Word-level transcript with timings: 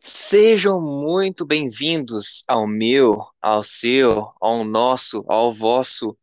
Sejam 0.00 0.80
muito 0.80 1.44
bem-vindos 1.46 2.44
ao 2.46 2.66
meu, 2.66 3.18
ao 3.40 3.64
seu, 3.64 4.32
ao 4.40 4.64
nosso, 4.64 5.24
ao 5.28 5.52
vosso 5.52 6.16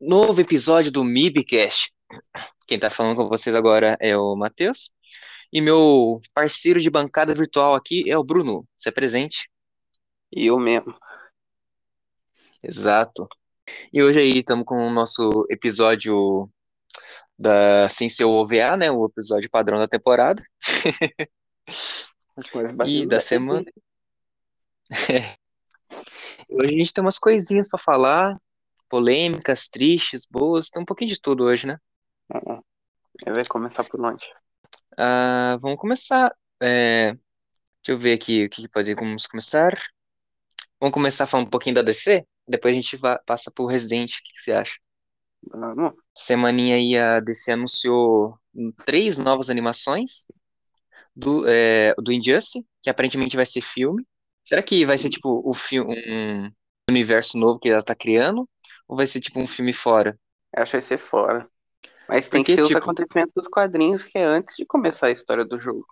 novo 0.00 0.40
episódio 0.40 0.92
do 0.92 1.02
MIBcast. 1.02 1.92
Quem 2.66 2.78
tá 2.78 2.90
falando 2.90 3.16
com 3.16 3.28
vocês 3.28 3.54
agora 3.56 3.96
é 4.00 4.16
o 4.16 4.36
Matheus. 4.36 4.92
E 5.52 5.60
meu 5.60 6.20
parceiro 6.34 6.80
de 6.80 6.90
bancada 6.90 7.34
virtual 7.34 7.74
aqui 7.74 8.08
é 8.10 8.16
o 8.16 8.24
Bruno. 8.24 8.66
Se 8.76 8.88
é 8.88 8.92
presente. 8.92 9.50
E 10.32 10.46
eu 10.46 10.58
mesmo. 10.58 10.94
Exato. 12.62 13.26
E 13.92 14.02
hoje 14.02 14.20
aí 14.20 14.38
estamos 14.38 14.64
com 14.64 14.86
o 14.86 14.90
nosso 14.90 15.46
episódio 15.50 16.48
da 17.38 17.88
Sem 17.88 18.08
Ser 18.08 18.24
o 18.24 18.30
OVA, 18.32 18.76
né? 18.76 18.90
O 18.90 19.06
episódio 19.06 19.50
padrão 19.50 19.78
da 19.78 19.88
temporada. 19.88 20.42
E 22.86 23.06
da 23.06 23.20
semana. 23.20 23.64
Hoje 26.50 26.74
a 26.74 26.78
gente 26.78 26.92
tem 26.94 27.04
umas 27.04 27.18
coisinhas 27.18 27.68
pra 27.68 27.78
falar, 27.78 28.40
polêmicas, 28.88 29.68
tristes, 29.68 30.24
boas, 30.24 30.70
tem 30.70 30.82
um 30.82 30.86
pouquinho 30.86 31.10
de 31.10 31.20
tudo 31.20 31.44
hoje, 31.44 31.66
né? 31.66 31.78
Uhum. 32.34 32.62
Eu 33.26 33.34
vou 33.34 33.44
começar 33.48 33.84
por 33.84 34.00
onde? 34.00 34.24
Ah, 34.96 35.56
vamos 35.60 35.78
começar. 35.78 36.34
é, 36.62 37.12
Deixa 37.12 37.22
eu 37.88 37.98
ver 37.98 38.14
aqui 38.14 38.44
o 38.44 38.50
que 38.50 38.68
pode. 38.68 38.94
Vamos 38.94 39.26
começar. 39.26 39.72
Vamos 40.80 40.94
começar 40.94 41.26
falando 41.26 41.46
um 41.46 41.50
pouquinho 41.50 41.74
da 41.74 41.82
DC? 41.82 42.24
Depois 42.46 42.72
a 42.72 42.80
gente 42.80 42.96
va- 42.96 43.20
passa 43.26 43.50
pro 43.50 43.66
Resident. 43.66 44.10
O 44.12 44.22
que 44.22 44.32
que 44.34 44.40
você 44.40 44.52
acha? 44.52 44.78
Vamos. 45.50 45.92
Semaninha 46.16 46.76
aí 46.76 46.96
a 46.96 47.20
DC 47.20 47.52
anunciou 47.52 48.38
três 48.84 49.18
novas 49.18 49.50
animações 49.50 50.26
do, 51.18 51.44
é, 51.48 51.94
do 51.98 52.12
Injustice, 52.12 52.64
que 52.80 52.88
aparentemente 52.88 53.36
vai 53.36 53.44
ser 53.44 53.60
filme. 53.60 54.06
Será 54.44 54.62
que 54.62 54.84
vai 54.86 54.96
ser 54.96 55.10
tipo 55.10 55.42
o 55.44 55.52
filme, 55.52 55.94
um 56.08 56.50
universo 56.88 57.36
novo 57.36 57.58
que 57.58 57.68
ela 57.68 57.82
tá 57.82 57.94
criando? 57.94 58.48
Ou 58.86 58.96
vai 58.96 59.06
ser 59.06 59.20
tipo 59.20 59.40
um 59.40 59.46
filme 59.46 59.72
fora? 59.72 60.18
Eu 60.56 60.62
acho 60.62 60.70
que 60.72 60.78
vai 60.78 60.86
ser 60.86 60.98
fora. 60.98 61.48
Mas 62.08 62.28
tem 62.28 62.42
que 62.42 62.52
Porque, 62.52 62.54
ser 62.54 62.62
os 62.62 62.68
tipo- 62.68 62.78
acontecimentos 62.78 63.34
dos 63.34 63.48
quadrinhos 63.48 64.04
que 64.04 64.16
é 64.16 64.24
antes 64.24 64.54
de 64.56 64.64
começar 64.64 65.08
a 65.08 65.10
história 65.10 65.44
do 65.44 65.60
jogo. 65.60 65.84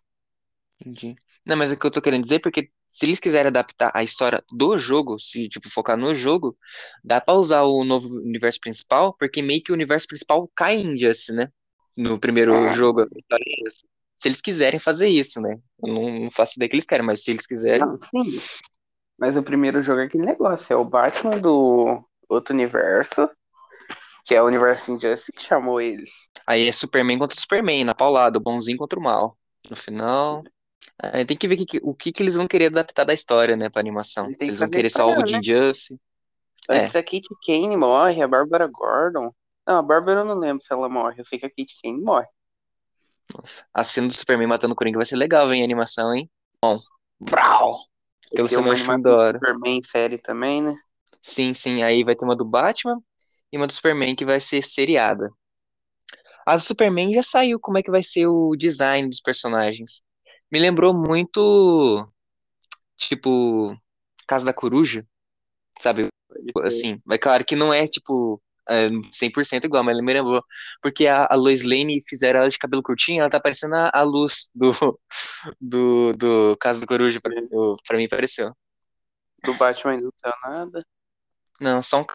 Entendi. 0.81 1.15
Não, 1.45 1.57
mas 1.57 1.71
o 1.71 1.77
que 1.77 1.87
eu 1.87 1.91
tô 1.91 2.01
querendo 2.01 2.23
dizer 2.23 2.37
é 2.37 2.39
porque 2.39 2.71
se 2.89 3.05
eles 3.07 3.21
quiserem 3.21 3.49
adaptar 3.49 3.91
a 3.95 4.03
história 4.03 4.43
do 4.53 4.79
jogo, 4.79 5.19
se 5.19 5.49
tipo 5.49 5.69
focar 5.69 5.97
no 5.97 6.15
jogo, 6.15 6.57
dá 7.05 7.21
pra 7.21 7.35
usar 7.35 7.63
o 7.63 7.85
novo 7.85 8.09
universo 8.09 8.59
principal, 8.61 9.15
porque 9.19 9.43
meio 9.43 9.63
que 9.63 9.71
o 9.71 9.75
universo 9.75 10.07
principal 10.07 10.51
cai 10.57 10.77
em 10.77 10.95
Injustice, 10.95 11.33
né? 11.33 11.49
No 11.97 12.19
primeiro 12.19 12.55
Ah. 12.55 12.73
jogo, 12.73 13.01
a 13.03 13.07
história 13.19 13.45
é. 13.45 13.96
Se 14.17 14.29
eles 14.29 14.41
quiserem 14.41 14.81
fazer 14.81 15.09
isso, 15.09 15.41
né? 15.41 15.59
Eu 15.83 15.93
não, 15.93 16.21
não 16.21 16.31
faço 16.31 16.55
ideia 16.57 16.69
que 16.69 16.77
eles 16.77 16.87
querem, 16.87 17.05
mas 17.05 17.23
se 17.23 17.31
eles 17.33 17.47
quiserem, 17.47 17.87
Não, 17.87 17.99
sim. 18.03 18.41
Mas 19.19 19.37
o 19.37 19.43
primeiro 19.43 19.83
jogo 19.83 20.01
é 20.01 20.05
aquele 20.05 20.25
negócio, 20.25 20.73
é 20.73 20.77
o 20.77 20.85
Batman 20.85 21.39
do 21.39 22.03
outro 22.29 22.55
universo, 22.55 23.29
que 24.25 24.35
é 24.35 24.43
o 24.43 24.47
universo 24.47 24.91
Injustice 24.93 25.33
que 25.33 25.43
chamou 25.43 25.81
eles. 25.81 26.11
Aí 26.47 26.69
é 26.69 26.73
Superman 26.73 27.19
contra 27.19 27.37
Superman, 27.39 27.85
na 27.85 27.95
paulada, 27.95 28.39
o 28.39 28.43
bonzinho 28.43 28.79
contra 28.79 28.99
o 28.99 29.03
mal. 29.03 29.37
No 29.71 29.77
final. 29.77 30.45
Aí 31.03 31.25
tem 31.25 31.37
que 31.37 31.49
ver 31.49 31.57
que- 31.65 31.81
o 31.83 31.95
que, 31.95 32.13
que 32.13 32.23
eles 32.23 32.35
vão 32.35 32.47
querer 32.47 32.67
adaptar 32.67 33.05
da 33.05 33.15
história, 33.15 33.57
né, 33.57 33.69
pra 33.69 33.81
animação. 33.81 34.27
Se 34.27 34.37
eles 34.41 34.59
vão 34.61 34.69
querer 34.71 34.91
só 34.91 35.05
algo 35.05 35.23
de 35.23 35.37
Injustice. 35.37 35.99
É. 36.69 36.79
Antes 36.79 36.97
a 36.97 37.03
Kate 37.03 37.29
Kane 37.47 37.77
morre, 37.77 38.23
a 38.23 38.29
Bárbara 38.29 38.67
Gordon. 38.67 39.33
Não, 39.67 39.79
a 39.79 39.83
Bárbara 39.83 40.21
eu 40.21 40.25
não 40.25 40.39
lembro 40.39 40.65
se 40.65 40.73
ela 40.73 40.89
morre, 40.89 41.21
eu 41.21 41.25
sei 41.25 41.39
que 41.39 41.47
a 41.47 41.51
Kate 41.51 41.75
Kane 41.83 42.01
morre. 42.01 42.27
Nossa, 43.35 43.67
a 43.73 43.83
cena 43.83 44.09
do 44.09 44.15
Superman 44.15 44.47
matando 44.47 44.73
o 44.73 44.77
Coringa 44.77 44.99
vai 44.99 45.07
ser 45.07 45.17
legal, 45.17 45.53
hein, 45.53 45.63
a 45.63 45.65
animação, 45.65 46.15
hein? 46.15 46.31
Bom. 46.63 46.79
Brau! 47.21 47.79
Da 48.33 48.43
do 48.43 49.15
hora. 49.15 49.39
Superman 49.39 49.81
série 49.83 50.19
também, 50.19 50.63
né? 50.63 50.77
Sim, 51.23 51.55
sim. 51.55 51.83
Aí 51.83 52.05
vai 52.05 52.15
ter 52.15 52.25
uma 52.25 52.37
do 52.37 52.45
Batman 52.45 53.01
e 53.53 53.57
uma 53.57 53.67
do 53.67 53.73
Superman 53.73 54.15
que 54.15 54.25
vai 54.25 54.41
ser 54.41 54.63
seriada. 54.63 55.31
A 56.45 56.55
do 56.55 56.63
Superman 56.63 57.13
já 57.13 57.23
saiu, 57.23 57.59
como 57.59 57.79
é 57.79 57.83
que 57.83 57.91
vai 57.91 58.03
ser 58.03 58.27
o 58.27 58.55
design 58.57 59.09
dos 59.09 59.21
personagens. 59.21 60.03
Me 60.51 60.61
lembrou 60.61 60.95
muito, 60.95 62.09
tipo, 62.97 63.77
Casa 64.27 64.47
da 64.47 64.53
Coruja, 64.53 65.05
sabe? 65.81 66.09
Assim, 66.63 67.01
mas 67.05 67.19
claro 67.19 67.45
que 67.45 67.57
não 67.57 67.73
é, 67.75 67.87
tipo, 67.89 68.41
é, 68.71 68.89
100% 69.13 69.65
igual, 69.67 69.85
mas 69.85 69.99
me 70.01 70.13
lembrou. 70.13 70.43
Porque 70.83 71.07
a, 71.07 71.27
a 71.31 71.35
Lois 71.37 71.65
Lane 71.65 72.01
fizeram 72.09 72.41
ela 72.41 72.49
de 72.51 72.59
cabelo 72.59 72.83
curtinho, 72.83 73.21
ela 73.21 73.31
tá 73.31 73.41
parecendo 73.41 73.75
a, 73.77 73.91
a 73.93 74.03
luz 74.03 74.51
do, 74.55 74.73
do, 75.61 76.13
do 76.15 76.57
Casa 76.61 76.81
da 76.81 76.87
Coruja, 76.87 77.21
pra, 77.23 77.33
eu- 77.53 77.77
pra 77.87 77.97
mim 77.99 78.09
pareceu. 78.09 78.53
Do 79.45 79.55
Batman 79.55 79.99
não 80.01 80.11
saiu 80.19 80.35
nada. 80.47 80.85
Não, 81.61 81.83
só 81.83 82.03
um. 82.03 82.07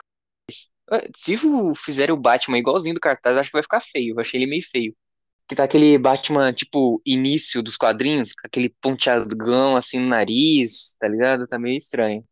Se 1.16 1.38
fizerem 1.76 2.14
o 2.14 2.18
Batman 2.20 2.58
igualzinho 2.58 2.96
do 2.96 3.00
cartaz, 3.02 3.38
acho 3.38 3.50
que 3.50 3.54
vai 3.58 3.64
ficar 3.64 3.80
feio. 3.82 4.16
Eu 4.16 4.20
achei 4.20 4.40
ele 4.42 4.50
meio 4.50 4.64
feio. 4.64 4.96
Que 5.48 5.56
tá 5.56 5.66
aquele 5.66 5.98
Batman, 6.00 6.54
tipo, 6.54 7.02
início 7.06 7.64
dos 7.64 7.78
quadrinhos, 7.78 8.34
aquele 8.46 8.70
ponteadão 8.82 9.76
assim 9.78 10.00
no 10.00 10.08
nariz, 10.10 10.96
tá 11.00 11.08
ligado? 11.08 11.48
Tá 11.48 11.60
meio 11.60 11.78
estranho. 11.78 12.26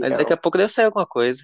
Mas 0.00 0.12
daqui 0.12 0.32
a 0.32 0.36
pouco 0.36 0.58
deve 0.58 0.70
sair 0.72 0.86
alguma 0.86 1.06
coisa. 1.06 1.42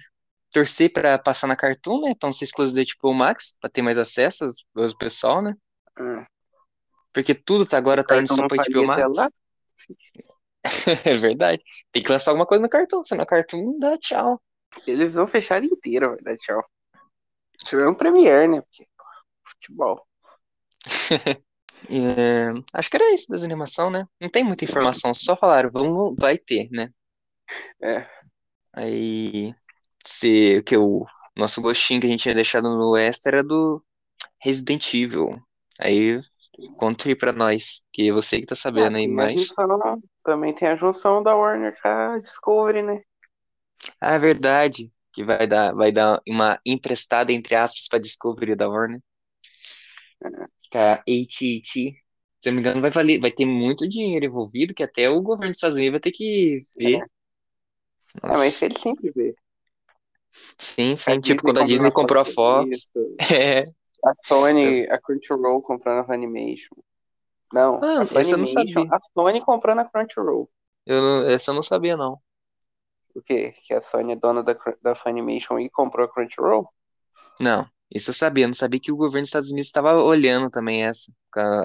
Torcer 0.51 0.91
pra 0.91 1.17
passar 1.17 1.47
na 1.47 1.55
Cartoon, 1.55 2.01
né? 2.01 2.15
Pra 2.19 2.27
não 2.27 2.33
ser 2.33 2.45
exclusivo 2.45 2.75
da 2.75 2.83
HBO 2.83 3.13
Max, 3.13 3.55
pra 3.59 3.69
ter 3.69 3.81
mais 3.81 3.97
acesso 3.97 4.45
ao 4.75 4.97
pessoal, 4.97 5.41
né? 5.41 5.55
Hum. 5.99 6.25
Porque 7.13 7.33
tudo 7.33 7.65
tá, 7.65 7.77
agora 7.77 8.03
tá 8.03 8.17
indo 8.17 8.33
só 8.33 8.47
pra 8.47 8.63
HBO 8.63 8.85
Max. 8.85 9.01
É 11.05 11.15
verdade. 11.15 11.63
Tem 11.91 12.03
que 12.03 12.11
lançar 12.11 12.29
alguma 12.29 12.45
coisa 12.45 12.61
no 12.61 12.69
Cartoon, 12.69 13.03
senão 13.03 13.23
a 13.23 13.25
Cartoon 13.25 13.79
dá 13.79 13.97
tchau. 13.97 14.39
Eles 14.85 15.11
vão 15.11 15.27
fechar 15.27 15.63
inteira, 15.63 16.09
vai 16.09 16.21
dar 16.21 16.37
tchau. 16.37 16.63
Tiver 17.65 17.87
um 17.87 17.95
Premiere, 17.95 18.47
né? 18.47 18.61
Porque, 18.61 18.87
futebol. 19.43 20.05
É, 21.89 22.51
acho 22.73 22.91
que 22.91 22.95
era 22.95 23.11
isso 23.11 23.31
das 23.31 23.43
animação, 23.43 23.89
né? 23.89 24.05
Não 24.19 24.29
tem 24.29 24.43
muita 24.43 24.63
informação, 24.63 25.15
só 25.15 25.35
falaram, 25.35 25.71
vamos, 25.71 26.15
vai 26.15 26.37
ter, 26.37 26.69
né? 26.69 26.91
É. 27.81 28.07
Aí, 28.71 29.55
se 30.05 30.61
que 30.63 30.77
o 30.77 31.05
nosso 31.37 31.61
gostinho 31.61 32.01
que 32.01 32.07
a 32.07 32.09
gente 32.09 32.21
tinha 32.23 32.35
deixado 32.35 32.75
no 32.75 32.95
extra 32.97 33.37
era 33.37 33.43
do 33.43 33.83
Resident 34.41 34.93
Evil. 34.93 35.37
Aí, 35.79 36.21
conta 36.77 37.09
aí 37.09 37.15
pra 37.15 37.33
nós, 37.33 37.83
que 37.93 38.11
você 38.11 38.39
que 38.41 38.47
tá 38.47 38.55
sabendo 38.55 38.97
aí 38.97 39.07
tem 39.07 39.19
a 39.21 39.27
mais. 39.27 39.41
junção- 39.47 40.01
também 40.23 40.53
tem 40.53 40.67
a 40.67 40.75
junção 40.75 41.23
da 41.23 41.35
Warner 41.35 41.75
com 41.81 41.87
a 41.87 42.19
Discovery, 42.19 42.81
né? 42.83 43.01
Ah, 44.01 44.13
é 44.15 44.19
verdade, 44.19 44.91
que 45.13 45.23
vai 45.23 45.47
dar, 45.47 45.73
vai 45.73 45.91
dar 45.93 46.21
uma 46.27 46.59
emprestada, 46.65 47.31
entre 47.31 47.55
aspas, 47.55 47.87
pra 47.87 47.99
Discovery 47.99 48.55
da 48.55 48.67
Warner. 48.69 49.01
Com 50.71 50.79
a 50.79 50.93
AT&T. 50.93 51.95
Se 52.43 52.49
não 52.49 52.55
me 52.55 52.61
engano, 52.61 52.81
vai 52.81 52.89
valer, 52.91 53.19
vai 53.19 53.31
ter 53.31 53.45
muito 53.45 53.87
dinheiro 53.87 54.25
envolvido, 54.25 54.73
que 54.73 54.83
até 54.83 55.09
o 55.09 55.21
governo 55.21 55.51
dos 55.51 55.57
Estados 55.57 55.77
Unidos 55.77 55.91
vai 55.93 55.99
ter 55.99 56.11
que 56.11 56.59
ver. 56.79 56.99
É, 56.99 57.05
Nossa. 58.23 58.33
mas 58.37 58.61
ele 58.61 58.77
sempre 58.79 59.11
vê. 59.11 59.35
Sim, 60.57 60.95
A 61.05 61.13
sim, 61.13 61.19
tipo 61.21 61.41
Disney 61.41 61.43
quando 61.43 61.59
a 61.59 61.63
Disney 61.63 61.91
comprou 61.91 62.21
a 62.21 62.25
Fox. 62.25 62.89
Isso. 62.89 63.19
É. 63.31 63.63
A 64.05 64.13
Sony, 64.15 64.87
a 64.89 64.99
Crunchyroll 64.99 65.61
comprando 65.63 66.01
a 66.01 66.05
Funimation. 66.05 66.75
Não, 67.53 67.73
Ah, 67.81 68.01
a 68.01 68.05
essa 68.13 68.35
eu 68.35 68.37
não 68.39 68.45
Funimation, 68.45 68.45
sabia. 68.45 68.91
a 68.91 68.99
Sony 69.13 69.41
comprando 69.41 69.79
a 69.81 69.85
Crunchyroll. 69.85 70.49
Eu 70.85 71.01
não- 71.01 71.23
essa 71.29 71.49
eu 71.51 71.55
não 71.55 71.63
sabia, 71.63 71.97
não. 71.97 72.21
O 73.15 73.21
quê? 73.21 73.53
Que 73.63 73.73
a 73.73 73.81
Sony 73.81 74.11
é 74.11 74.15
dona 74.17 74.43
da, 74.43 74.53
da 74.81 74.93
Funimation 74.95 75.57
e 75.59 75.69
comprou 75.69 76.05
a 76.05 76.11
Crunchyroll? 76.11 76.67
Não, 77.39 77.67
isso 77.93 78.09
eu 78.11 78.13
sabia. 78.13 78.45
Eu 78.45 78.49
não 78.49 78.53
sabia 78.53 78.79
que 78.79 78.91
o 78.91 78.95
governo 78.95 79.23
dos 79.23 79.29
Estados 79.29 79.51
Unidos 79.51 79.67
estava 79.67 79.95
olhando 79.95 80.49
também 80.49 80.83
essa, 80.85 81.11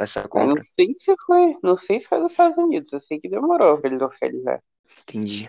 essa 0.00 0.22
Eu 0.22 0.28
compra. 0.28 0.54
não 0.54 0.60
sei 0.60 0.94
se 0.98 1.14
foi, 1.26 1.56
não 1.64 1.76
sei 1.76 1.98
se 2.00 2.06
foi 2.08 2.20
dos 2.20 2.30
Estados 2.32 2.58
Unidos, 2.58 2.92
eu 2.92 3.00
sei 3.00 3.18
que 3.20 3.28
demorou 3.28 3.78
pra 3.80 3.90
eles 3.90 4.00
oficializar. 4.02 4.62
Entendi. 5.00 5.48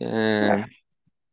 É, 0.00 0.66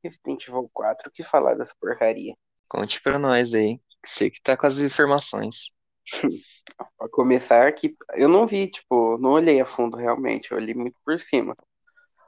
Resident 0.04 0.48
Evil 0.48 0.70
4, 0.74 1.10
o 1.10 1.12
que 1.12 1.24
falar 1.24 1.56
dessa 1.56 1.74
porcaria? 1.80 2.36
conte 2.70 3.02
pra 3.02 3.20
nós 3.20 3.54
aí. 3.54 3.80
Você 4.04 4.30
que 4.32 4.42
tá 4.42 4.56
com 4.58 4.66
as 4.66 4.80
informações. 4.80 5.74
Pra 6.98 7.10
começar, 7.10 7.72
que 7.74 7.96
eu 8.16 8.30
não 8.30 8.48
vi, 8.48 8.68
tipo, 8.70 9.18
não 9.18 9.32
olhei 9.32 9.60
a 9.60 9.66
fundo 9.66 9.98
realmente, 9.98 10.52
eu 10.52 10.58
olhei 10.58 10.74
muito 10.74 10.96
por 11.06 11.20
cima. 11.20 11.56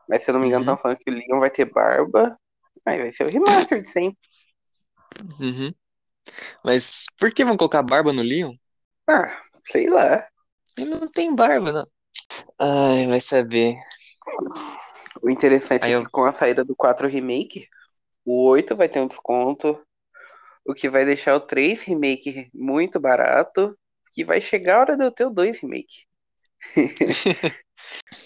Mas 0.09 0.23
se 0.23 0.31
eu 0.31 0.33
não 0.33 0.41
me 0.41 0.47
engano, 0.47 0.63
Uhum. 0.65 0.73
estão 0.73 0.77
falando 0.77 0.99
que 0.99 1.09
o 1.11 1.13
Leon 1.13 1.39
vai 1.39 1.51
ter 1.51 1.65
barba, 1.71 2.37
aí 2.85 2.99
vai 2.99 3.13
ser 3.13 3.25
o 3.25 3.29
remaster 3.29 3.81
de 3.81 3.89
sempre. 3.91 4.19
Uhum. 5.39 5.73
Mas 6.65 7.05
por 7.19 7.33
que 7.33 7.45
vão 7.45 7.57
colocar 7.57 7.83
barba 7.83 8.13
no 8.13 8.21
Leon? 8.23 8.53
Ah, 9.07 9.43
sei 9.65 9.87
lá. 9.89 10.27
Ele 10.77 10.89
não 10.89 11.07
tem 11.07 11.33
barba, 11.35 11.71
não. 11.71 11.85
Ai, 12.59 13.07
vai 13.07 13.21
saber. 13.21 13.77
O 15.21 15.29
interessante 15.29 15.85
Aí 15.85 15.91
é 15.91 15.95
eu- 15.95 16.03
que 16.03 16.09
com 16.11 16.23
a 16.23 16.31
saída 16.31 16.63
do 16.65 16.75
4 16.75 17.07
Remake, 17.07 17.67
o 18.25 18.47
8 18.49 18.75
vai 18.75 18.89
ter 18.89 18.99
um 18.99 19.07
desconto, 19.07 19.79
o 20.65 20.73
que 20.73 20.89
vai 20.89 21.05
deixar 21.05 21.35
o 21.35 21.39
3 21.39 21.83
Remake 21.83 22.49
muito 22.53 22.99
barato, 22.99 23.77
que 24.13 24.23
vai 24.25 24.41
chegar 24.41 24.77
a 24.77 24.79
hora 24.81 24.97
de 24.97 25.03
eu 25.03 25.11
ter 25.11 25.25
o 25.25 25.29
2 25.29 25.59
Remake. 25.59 26.05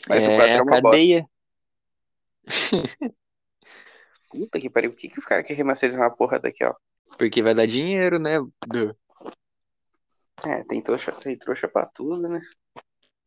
Mas 0.10 0.28
o 0.28 0.32
É 0.32 0.36
4 0.36 0.54
é 0.54 0.58
a 0.58 0.62
uma 0.64 0.82
bosta. 0.82 0.82
cadeia. 0.82 1.26
Puta 4.30 4.60
que 4.60 4.70
pariu. 4.70 4.92
O 4.92 4.96
que, 4.96 5.08
que 5.10 5.20
os 5.20 5.26
caras 5.26 5.46
querem 5.46 5.58
remasterizar 5.58 6.02
uma 6.02 6.16
porra 6.16 6.40
daqui, 6.40 6.64
ó? 6.64 6.74
Porque 7.18 7.42
vai 7.42 7.54
dar 7.54 7.66
dinheiro, 7.66 8.20
né? 8.20 8.40
Duh. 8.68 8.94
É, 10.46 10.64
tem 10.66 10.82
trouxa, 10.82 11.12
tem 11.14 11.38
trouxa 11.38 11.68
pra 11.68 11.86
tudo, 11.86 12.28
né? 12.28 12.42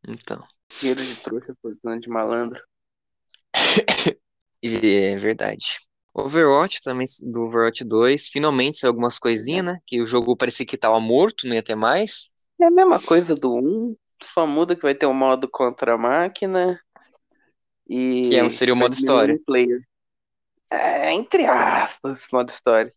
Então. 0.06 0.46
Dinheiro 0.78 1.02
de 1.02 1.16
trouxa, 1.16 1.56
fortuna 1.62 1.98
de 1.98 2.08
malandro. 2.08 2.62
É 4.62 5.16
verdade. 5.16 5.78
Overwatch 6.12 6.80
também, 6.82 7.06
do 7.30 7.42
Overwatch 7.42 7.84
2, 7.84 8.28
finalmente 8.28 8.76
saiu 8.76 8.90
algumas 8.90 9.18
coisinhas, 9.18 9.64
né? 9.64 9.78
Que 9.86 10.02
o 10.02 10.06
jogo 10.06 10.36
parecia 10.36 10.66
que 10.66 10.76
tava 10.76 10.98
morto, 10.98 11.46
não 11.46 11.54
ia 11.54 11.62
ter 11.62 11.76
mais. 11.76 12.32
É 12.60 12.64
a 12.64 12.70
mesma 12.70 13.00
coisa 13.00 13.36
do 13.36 13.54
1, 13.54 13.96
só 14.22 14.44
muda 14.46 14.74
que 14.74 14.82
vai 14.82 14.96
ter 14.96 15.06
o 15.06 15.14
modo 15.14 15.48
contra 15.48 15.94
a 15.94 15.98
máquina 15.98 16.80
e 17.88 18.30
Que 18.30 18.36
é- 18.36 18.50
seria 18.50 18.74
o 18.74 18.76
modo 18.76 18.94
história. 18.94 19.34
um 19.34 19.44
player. 19.44 19.80
É, 20.70 21.12
entre 21.12 21.46
aspas, 21.46 22.26
modo 22.32 22.50
história. 22.50 22.92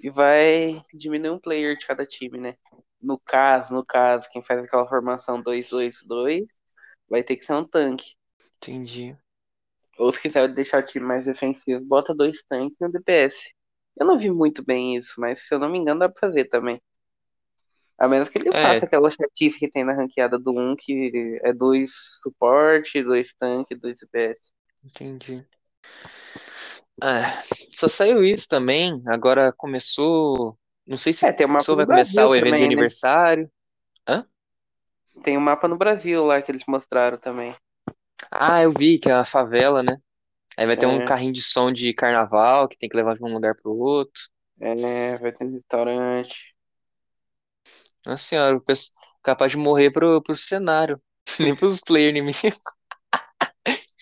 E 0.00 0.10
vai 0.10 0.82
diminuir 0.94 1.30
um 1.30 1.38
player 1.38 1.76
de 1.76 1.86
cada 1.86 2.04
time, 2.06 2.38
né? 2.38 2.56
No 3.00 3.18
caso, 3.18 3.74
no 3.74 3.84
caso, 3.84 4.28
quem 4.32 4.42
faz 4.42 4.64
aquela 4.64 4.88
formação 4.88 5.40
2-2-2 5.40 6.44
vai 7.08 7.22
ter 7.22 7.36
que 7.36 7.44
ser 7.44 7.52
um 7.52 7.64
tanque. 7.64 8.14
Entendi. 8.56 9.16
Ou 10.02 10.12
se 10.12 10.20
quiser 10.20 10.48
deixar 10.52 10.82
o 10.82 10.86
time 10.86 11.06
mais 11.06 11.24
defensivo, 11.24 11.84
bota 11.84 12.14
dois 12.14 12.42
tanques 12.48 12.76
e 12.80 12.84
um 12.84 12.90
DPS. 12.90 13.54
Eu 13.96 14.06
não 14.06 14.18
vi 14.18 14.30
muito 14.30 14.64
bem 14.64 14.96
isso, 14.96 15.14
mas 15.18 15.46
se 15.46 15.54
eu 15.54 15.58
não 15.58 15.70
me 15.70 15.78
engano 15.78 16.00
dá 16.00 16.08
pra 16.08 16.20
fazer 16.28 16.46
também. 16.46 16.80
A 17.98 18.08
menos 18.08 18.28
que 18.28 18.38
ele 18.38 18.50
É. 18.52 18.62
faça 18.62 18.84
aquela 18.84 19.08
chatice 19.10 19.58
que 19.58 19.70
tem 19.70 19.84
na 19.84 19.92
ranqueada 19.94 20.38
do 20.38 20.50
1, 20.50 20.74
que 20.76 21.38
é 21.44 21.52
dois 21.52 21.92
suporte, 22.20 23.02
dois 23.02 23.32
tanques, 23.38 23.78
dois 23.78 23.98
DPS. 24.00 24.52
Entendi. 24.84 25.46
Ah, 27.00 27.42
só 27.70 27.86
saiu 27.86 28.24
isso 28.24 28.48
também. 28.48 28.94
Agora 29.06 29.52
começou. 29.52 30.58
Não 30.84 30.98
sei 30.98 31.12
se 31.12 31.24
É, 31.26 31.32
tem 31.32 31.46
mapa 31.46 31.58
começou, 31.58 31.76
vai 31.76 31.86
Brasil 31.86 32.14
começar 32.14 32.28
o 32.28 32.34
evento 32.34 32.56
de 32.56 32.62
também, 32.62 32.68
né? 32.68 32.74
aniversário. 32.74 33.50
Tem 35.22 35.36
o 35.36 35.40
mapa 35.40 35.68
no 35.68 35.76
Brasil 35.76 36.24
lá 36.24 36.42
que 36.42 36.50
eles 36.50 36.64
mostraram 36.66 37.18
também. 37.18 37.54
Ah, 38.30 38.62
eu 38.62 38.70
vi 38.72 38.98
que 38.98 39.08
é 39.10 39.14
uma 39.14 39.24
favela, 39.24 39.82
né? 39.82 39.96
Aí 40.58 40.66
vai 40.66 40.76
ter 40.78 40.86
um 40.86 41.00
É. 41.00 41.02
carrinho 41.02 41.32
de 41.34 41.42
som 41.42 41.72
de 41.72 41.94
carnaval 41.94 42.68
que 42.68 42.78
tem 42.78 42.88
que 42.88 42.96
levar 42.96 43.14
de 43.16 43.24
um 43.24 43.32
lugar 43.34 43.54
pro 43.56 43.72
outro. 43.72 44.22
É, 44.60 45.16
vai 45.18 45.32
ter 45.32 45.44
restaurante. 45.50 46.54
Nossa 48.04 48.22
senhora, 48.24 48.56
o 48.56 48.60
pessoal 48.60 48.98
capaz 49.22 49.52
de 49.52 49.58
morrer 49.58 49.90
pro, 49.92 50.22
pro 50.22 50.36
cenário. 50.36 51.00
Nem 51.40 51.54
pros 51.54 51.80
players 51.80 52.10
inimigos. 52.10 52.58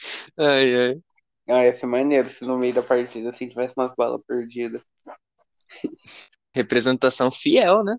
Ai, 0.37 0.75
ai. 0.77 1.03
Ah, 1.49 1.65
ia 1.65 1.75
ser 1.75 1.87
maneiro 1.87 2.31
se 2.31 2.45
no 2.47 2.57
meio 2.59 2.73
da 2.75 2.83
partida 2.83 3.29
assim 3.31 3.49
tivesse 3.49 3.75
umas 3.77 3.95
balas 3.95 4.23
perdidas. 4.27 4.83
Representação 6.55 7.29
fiel, 7.31 7.83
né? 7.85 7.97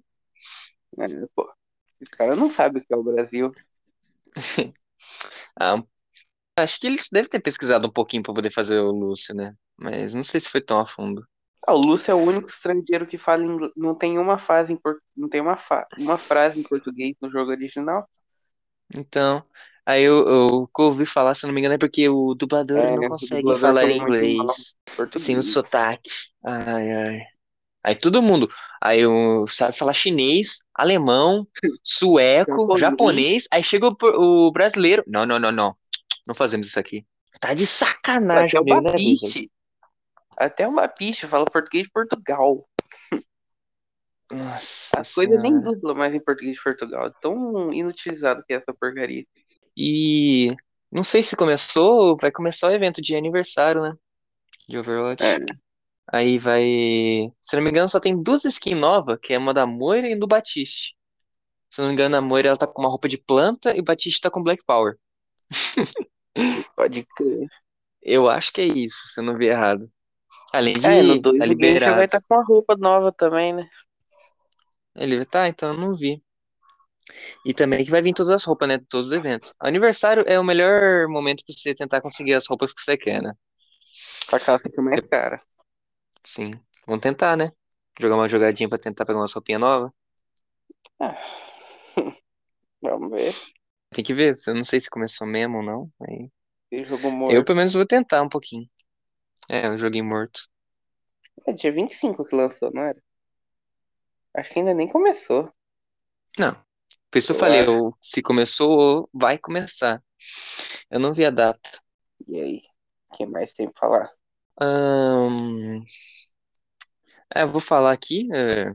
É, 0.98 1.08
pô. 1.36 1.52
Os 2.02 2.10
caras 2.10 2.38
não 2.38 2.50
sabem 2.52 2.82
o 2.82 2.86
que 2.86 2.94
é 2.94 2.98
o 2.98 3.04
Brasil. 3.04 3.54
Ah, 5.60 5.84
acho 6.58 6.80
que 6.80 6.88
eles 6.88 7.10
devem 7.12 7.30
ter 7.30 7.40
pesquisado 7.42 7.88
um 7.88 7.92
pouquinho 7.92 8.24
pra 8.24 8.34
poder 8.34 8.52
fazer 8.52 8.80
o 8.80 8.92
Lúcio, 8.92 9.36
né? 9.36 9.54
Mas 9.82 10.14
não 10.14 10.24
sei 10.24 10.40
se 10.40 10.50
foi 10.50 10.62
tão 10.62 10.80
a 10.80 10.86
fundo. 10.86 11.26
Ah, 11.68 11.74
o 11.74 11.78
Lúcio 11.80 12.12
é 12.12 12.16
o 12.16 12.18
único 12.18 12.50
estrangeiro 12.50 13.06
que 13.08 13.18
fala 13.18 13.44
inglês. 13.44 13.72
Não 13.76 13.96
tem 13.96 14.18
uma 14.18 14.38
fase 14.38 14.74
em 14.74 14.78
por... 14.78 15.02
não 15.16 15.30
tem 15.30 15.42
uma, 15.42 15.56
fa... 15.58 15.88
uma 15.98 16.18
frase 16.18 16.60
em 16.60 16.64
português 16.64 17.16
no 17.22 17.30
jogo 17.32 17.52
original. 17.52 18.08
Então, 18.96 19.44
aí 19.86 20.04
eu, 20.04 20.28
eu 20.28 20.70
eu 20.80 20.86
ouvi 20.86 21.06
falar, 21.06 21.34
se 21.36 21.46
eu 21.46 21.48
não 21.48 21.54
me 21.56 21.62
engano, 21.62 21.76
é 21.76 21.78
porque 21.78 22.10
o 22.10 22.34
dublador 22.36 22.86
É, 22.86 22.92
não 22.92 23.06
consegue 23.06 23.54
dublador 23.54 23.56
falar 23.56 23.90
inglês 23.92 24.76
sem 25.16 25.38
o 25.38 25.44
sotaque. 25.44 26.10
Ai, 26.44 26.92
ai. 26.92 27.20
Aí 27.84 27.96
todo 27.96 28.22
mundo, 28.22 28.48
aí 28.82 29.06
o 29.08 29.48
sabe 29.48 29.76
falar 29.76 29.94
chinês, 29.94 30.60
alemão, 30.76 31.48
sueco, 31.84 32.76
Japonês. 32.76 32.76
japonês, 32.76 33.48
aí 33.52 33.64
chega 33.64 33.88
o, 33.88 33.96
o 34.48 34.52
brasileiro. 34.52 35.04
Não, 35.08 35.26
não, 35.26 35.40
não, 35.40 35.52
não. 35.52 35.74
Não 36.28 36.36
fazemos 36.36 36.68
isso 36.68 36.80
aqui. 36.80 37.06
Tá 37.40 37.54
de 37.54 37.66
sacanagem 37.66 38.60
Até 38.60 38.82
né, 38.82 38.82
Brisa? 38.82 39.28
Bapiche. 39.28 39.52
Até 40.38 40.68
o 40.68 40.74
Bapiche 40.74 41.28
fala 41.28 41.46
português 41.46 41.86
de 41.86 41.92
Portugal. 41.92 42.68
Nossa 44.32 45.02
As 45.02 45.14
coisas 45.14 45.42
nem 45.42 45.52
Senhora. 45.52 45.76
dublam 45.76 45.96
mais 45.96 46.14
em 46.14 46.20
português 46.20 46.56
de 46.56 46.64
Portugal. 46.64 47.12
Tão 47.22 47.74
inutilizado 47.74 48.44
que 48.46 48.54
é 48.54 48.58
essa 48.58 48.74
porcaria. 48.74 49.26
E 49.76 50.56
não 50.92 51.04
sei 51.04 51.24
se 51.24 51.36
começou, 51.36 52.18
vai 52.20 52.32
começar 52.32 52.68
o 52.68 52.74
evento 52.74 53.02
de 53.02 53.16
aniversário, 53.16 53.82
né? 53.82 53.94
De 54.68 54.78
Overwatch. 54.78 55.24
É. 55.24 55.38
Aí 56.12 56.38
vai. 56.38 56.64
Se 57.42 57.56
não 57.56 57.64
me 57.64 57.70
engano, 57.70 57.88
só 57.90 58.00
tem 58.00 58.22
duas 58.22 58.44
skins 58.46 58.78
novas, 58.78 59.18
que 59.22 59.34
é 59.34 59.38
uma 59.38 59.54
da 59.54 59.66
Moira 59.66 60.10
e 60.10 60.20
do 60.20 60.28
Batiste. 60.28 60.96
Se 61.70 61.80
não 61.80 61.88
me 61.88 61.94
engano, 61.94 62.18
a 62.18 62.22
Moira 62.22 62.50
ela 62.50 62.58
tá 62.58 62.68
com 62.68 62.82
uma 62.82 62.90
roupa 62.90 63.08
de 63.08 63.18
planta 63.18 63.76
e 63.76 63.80
o 63.80 63.84
Batiste 63.84 64.20
tá 64.20 64.30
com 64.30 64.44
Black 64.44 64.64
Power. 64.66 64.98
Pode 66.76 67.06
crer. 67.16 67.48
Eu 68.02 68.30
acho 68.30 68.52
que 68.52 68.62
é 68.62 68.66
isso, 68.66 69.08
se 69.08 69.20
eu 69.22 69.26
não 69.26 69.36
vi 69.36 69.48
errado. 69.48 69.86
Além 70.54 70.74
de 70.74 70.88
É, 70.88 71.04
no 71.04 71.22
2 71.22 71.40
tá 71.40 71.46
o 71.46 71.48
Gage 71.48 71.80
já 71.84 71.94
vai 71.94 72.06
liberado. 72.06 72.06
estar 72.06 72.22
com 72.22 72.36
uma 72.36 72.46
roupa 72.46 72.76
nova 72.76 73.12
também, 73.12 73.54
né? 73.54 73.68
Ele 74.96 75.26
tá, 75.26 75.48
então 75.48 75.70
eu 75.70 75.78
não 75.78 75.96
vi. 75.96 76.22
E 77.46 77.54
também 77.54 77.84
que 77.84 77.92
vai 77.92 78.02
vir 78.02 78.14
todas 78.14 78.32
as 78.32 78.44
roupas, 78.44 78.68
né? 78.68 78.78
De 78.78 78.86
todos 78.86 79.08
os 79.08 79.14
eventos. 79.14 79.54
Aniversário 79.60 80.24
é 80.28 80.40
o 80.40 80.44
melhor 80.44 81.08
momento 81.08 81.44
pra 81.46 81.54
você 81.56 81.74
tentar 81.74 82.02
conseguir 82.02 82.34
as 82.34 82.48
roupas 82.48 82.74
que 82.74 82.82
você 82.82 82.98
quer, 82.98 83.22
né? 83.22 83.34
Só 84.30 84.40
que 84.40 84.50
ela 84.50 84.60
fica 84.60 84.82
mais 84.82 85.02
cara. 85.08 85.42
Sim. 86.24 86.60
Vamos 86.88 87.02
tentar, 87.02 87.38
né? 87.38 87.52
Jogar 88.00 88.16
uma 88.16 88.30
jogadinha 88.30 88.70
pra 88.70 88.78
tentar 88.78 89.06
pegar 89.06 89.20
uma 89.20 89.28
roupinha 89.28 89.60
nova. 89.60 89.90
Ah. 91.00 91.18
Vamos 92.82 93.12
ver. 93.12 93.34
Tem 93.94 94.04
que 94.04 94.14
ver, 94.14 94.34
eu 94.48 94.56
não 94.56 94.64
sei 94.64 94.80
se 94.80 94.90
começou 94.90 95.28
mesmo 95.28 95.58
ou 95.58 95.64
não. 95.64 95.92
Aí... 96.08 96.30
Morto. 97.12 97.36
Eu, 97.36 97.44
pelo 97.44 97.58
menos, 97.58 97.74
vou 97.74 97.86
tentar 97.86 98.22
um 98.22 98.30
pouquinho. 98.30 98.70
É, 99.50 99.70
um 99.70 99.78
joguinho 99.78 100.06
morto. 100.06 100.42
É 101.46 101.54
dia 101.54 101.72
25 101.72 102.26
que 102.26 102.36
lançou, 102.36 102.72
não 102.74 102.82
era? 102.82 103.00
Acho 104.34 104.50
que 104.52 104.60
ainda 104.60 104.74
nem 104.74 104.90
começou. 104.90 105.54
Não. 106.40 106.54
Por 107.12 107.18
isso 107.20 107.32
eu 107.32 107.36
Eu 107.36 107.40
falei, 107.40 107.62
eu- 107.68 107.98
se 108.02 108.22
começou, 108.22 109.10
vai 109.14 109.38
começar. 109.38 110.02
Eu 110.90 111.00
não 111.00 111.14
vi 111.14 111.26
a 111.26 111.32
data. 111.32 111.70
E 112.28 112.36
aí? 112.42 112.62
O 113.12 113.16
que 113.16 113.26
mais 113.28 113.54
tem 113.54 113.70
pra 113.70 113.80
falar? 113.80 114.12
Ahn, 114.68 115.84
É, 117.34 117.44
eu 117.44 117.48
vou 117.48 117.62
falar 117.62 117.92
aqui. 117.92 118.28
é, 118.34 118.74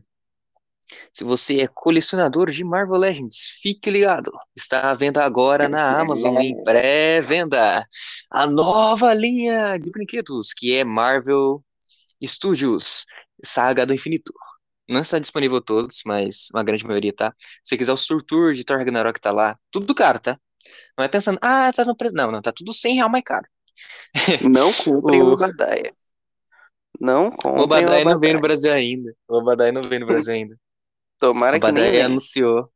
Se 1.12 1.24
você 1.24 1.60
é 1.62 1.68
colecionador 1.68 2.50
de 2.50 2.64
Marvel 2.64 2.96
Legends, 2.98 3.58
fique 3.60 3.90
ligado. 3.90 4.30
Está 4.54 4.90
à 4.90 4.94
venda 4.94 5.24
agora 5.24 5.68
na 5.68 5.98
Amazon 6.00 6.38
em 6.40 6.56
pré-venda. 6.62 7.84
A 8.30 8.46
nova 8.46 9.12
linha 9.14 9.78
de 9.78 9.90
brinquedos, 9.90 10.52
que 10.52 10.74
é 10.74 10.84
Marvel 10.84 11.62
Studios 12.24 13.06
Saga 13.44 13.86
do 13.86 13.94
Infinito. 13.94 14.32
Não 14.88 15.00
está 15.00 15.18
disponível 15.18 15.60
todos, 15.60 16.02
mas 16.06 16.48
uma 16.54 16.62
grande 16.64 16.86
maioria 16.86 17.12
tá. 17.14 17.34
Se 17.64 17.70
você 17.70 17.78
quiser 17.78 17.92
o 17.92 17.96
Surtur 17.96 18.54
de 18.54 18.64
Thor 18.64 18.78
Ragnarok 18.78 19.20
tá 19.20 19.32
lá, 19.32 19.58
tudo 19.70 19.94
caro, 19.94 20.20
tá? 20.20 20.38
Não 20.98 21.04
é 21.04 21.08
pensando, 21.08 21.38
ah, 21.42 21.72
tá 21.72 21.84
no 21.84 21.96
preço. 21.96 22.14
Não, 22.14 22.30
não, 22.32 22.42
tá 22.42 22.52
tudo 22.52 22.72
100 22.74 22.96
real 22.96 23.10
mais 23.10 23.24
caro. 23.24 23.46
Não 24.42 24.72
comprem 24.72 25.22
O- 25.22 25.30
o 25.30 25.32
Obadiah. 25.34 25.92
Não 27.00 27.30
O 27.54 27.62
comprem 27.62 27.62
Obadiah 27.62 28.04
não 28.04 28.18
veio 28.20 28.34
no. 28.34 28.40
Brasil 28.40 28.72
ainda. 28.72 29.14
O 29.28 29.36
Obadiah 29.38 29.72
não 29.72 29.88
veio 29.88 30.00
no 30.00 30.06
Brasil 30.06 30.34
ainda. 30.34 30.56
O 31.16 31.18
Tomara 31.18 31.58
que 31.58 31.72
nem 31.72 32.02
anunciou. 32.02 32.70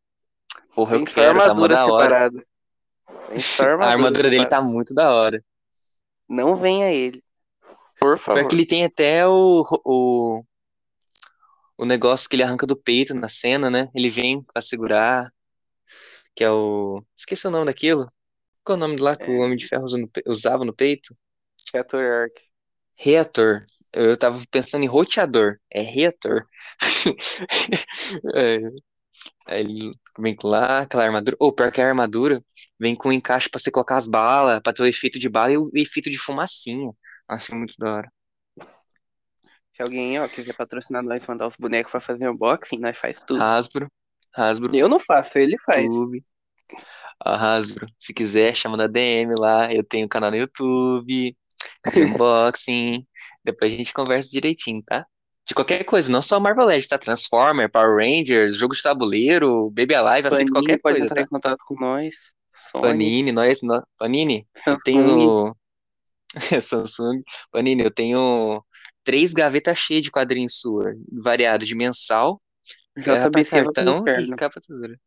Porra, 0.75 0.97
eu 0.97 1.05
quero, 1.05 1.39
tá 1.39 1.55
mó 1.55 1.65
armadura 1.65 1.75
da 1.75 1.87
hora. 1.87 2.31
só 3.39 3.65
A 3.65 3.67
armadura 3.67 3.91
armadura 3.93 4.31
dele 4.31 4.47
tá 4.47 4.61
muito 4.61 4.95
da 4.95 5.13
hora. 5.13 5.43
Não 6.29 6.57
venha 6.57 6.91
ele. 6.91 7.23
Por 7.99 8.19
favor. 8.19 8.49
que 8.49 8.55
ele 8.55 8.65
tem 8.65 8.85
até 8.85 9.27
o, 9.27 9.63
o, 9.85 10.43
o 11.77 11.85
negócio 11.85 12.29
que 12.29 12.37
ele 12.37 12.43
arranca 12.43 12.67
do 12.67 12.77
peito 12.77 13.15
na 13.15 13.29
cena, 13.29 13.69
né? 13.69 13.91
Ele 13.95 14.09
vem 14.09 14.43
pra 14.43 14.63
segurar. 14.63 15.31
Que 16.35 16.45
é 16.45 16.51
o. 16.51 17.05
Esqueci 17.15 17.47
o 17.47 17.51
nome 17.51 17.67
daquilo. 17.67 18.07
Qual 18.65 18.77
é 18.77 18.79
o 18.79 18.81
nome 18.81 18.97
lá 18.97 19.15
que 19.15 19.25
o 19.31 19.43
É. 19.43 19.45
Homem 19.45 19.57
de 19.57 19.67
Ferro 19.67 19.85
usava 20.27 20.65
no 20.65 20.75
peito? 20.75 21.15
Reator 21.75 22.03
Arc. 22.03 22.33
Reator. 22.97 23.67
Eu 23.93 24.17
tava 24.17 24.41
pensando 24.51 24.85
em 24.85 24.89
roteador. 24.89 25.59
É 25.71 25.81
reator. 25.83 26.47
É. 28.35 28.59
Aí 29.47 29.61
ele 29.61 29.95
vem 30.19 30.37
lá, 30.43 30.81
aquela 30.81 31.05
armadura. 31.05 31.37
Ou 31.39 31.53
pior 31.53 31.71
que 31.71 31.81
a 31.81 31.89
armadura 31.89 32.43
vem 32.79 32.95
com 32.95 33.13
encaixe 33.13 33.51
pra 33.51 33.61
você 33.61 33.71
colocar 33.71 33.97
as 33.97 34.09
balas, 34.09 34.61
pra 34.63 34.73
ter 34.73 34.83
o 34.83 34.87
efeito 34.87 35.19
de 35.19 35.29
bala 35.29 35.53
e 35.53 35.59
o 35.59 35.71
efeito 35.75 36.11
de 36.11 36.19
fumacinha. 36.19 36.93
Acho 37.29 37.55
muito 37.55 37.75
da 37.79 37.95
hora. 37.97 38.13
Se 39.73 39.83
alguém 39.83 40.21
ó, 40.21 40.29
quiser 40.29 40.55
patrocinar 40.55 41.03
nós, 41.03 41.27
mandar 41.27 41.47
os 41.47 41.57
bonecos 41.57 41.91
pra 41.91 42.01
fazer 42.01 42.29
unboxing, 42.29 42.79
nós 42.79 42.97
faz 42.97 43.21
tudo. 43.21 43.43
Hasbro. 43.43 43.91
Hasbro. 44.35 44.75
Eu 44.77 44.89
não 44.89 45.01
faço, 45.01 45.39
ele 45.39 45.57
faz. 45.59 45.87
Tube. 45.87 46.25
A 47.19 47.35
Hasbro, 47.35 47.87
se 47.99 48.15
quiser, 48.15 48.55
chama 48.55 48.77
na 48.77 48.87
DM 48.87 49.35
lá. 49.37 49.73
Eu 49.73 49.83
tenho 49.83 50.09
canal 50.09 50.31
no 50.31 50.37
YouTube, 50.37 51.37
de 51.93 52.03
unboxing. 52.03 53.07
Depois 53.45 53.73
a 53.73 53.77
gente 53.77 53.93
conversa 53.93 54.31
direitinho, 54.31 54.83
tá? 54.85 55.07
De 55.47 55.55
qualquer 55.55 55.83
coisa, 55.85 56.13
não 56.13 56.23
só 56.23 56.39
Marvel 56.39 56.67
Legends, 56.67 56.89
tá? 56.89 56.99
Transformer, 56.99 57.71
Power 57.71 57.97
Rangers, 57.97 58.57
jogo 58.57 58.75
de 58.75 58.83
tabuleiro, 58.83 59.71
Baby 59.71 59.95
Alive, 59.95 60.29
aceito 60.29 60.53
qualquer 60.53 60.79
pode 60.79 60.99
coisa, 60.99 61.07
entrar 61.07 61.17
tá? 61.17 61.23
em 61.23 61.27
contato 61.29 61.65
com 61.67 61.75
nós. 61.81 62.33
Sony, 62.55 62.83
Panini, 62.89 63.33
nós, 63.33 63.63
nó- 63.63 63.83
Panini, 63.99 64.47
eu 64.57 64.63
Samsung, 64.63 64.85
tenho 64.85 65.57
Samsung, 66.63 67.23
Panini, 67.51 67.83
eu 67.83 67.91
tenho 67.91 68.65
três 69.05 69.33
gavetas 69.33 69.79
cheias 69.79 70.05
de 70.05 70.11
quadrinhos 70.11 70.61
sua, 70.61 70.95
variado 71.23 71.65
de 71.67 71.75
mensal, 71.75 72.41
vai 73.05 73.31
pro 73.31 73.45
cartão 73.47 74.05
e 74.07 74.29
capa 74.37 74.61
tesoura. 74.61 74.99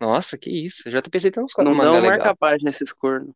Nossa, 0.00 0.38
que 0.38 0.50
isso. 0.50 0.90
JPC 0.90 1.30
tem 1.30 1.42
uns 1.44 1.54
Não 1.58 1.74
mangá 1.74 1.92
dão 1.92 2.00
legal. 2.00 2.18
marca-página 2.18 2.70
esses 2.70 2.92
cornos. 2.92 3.34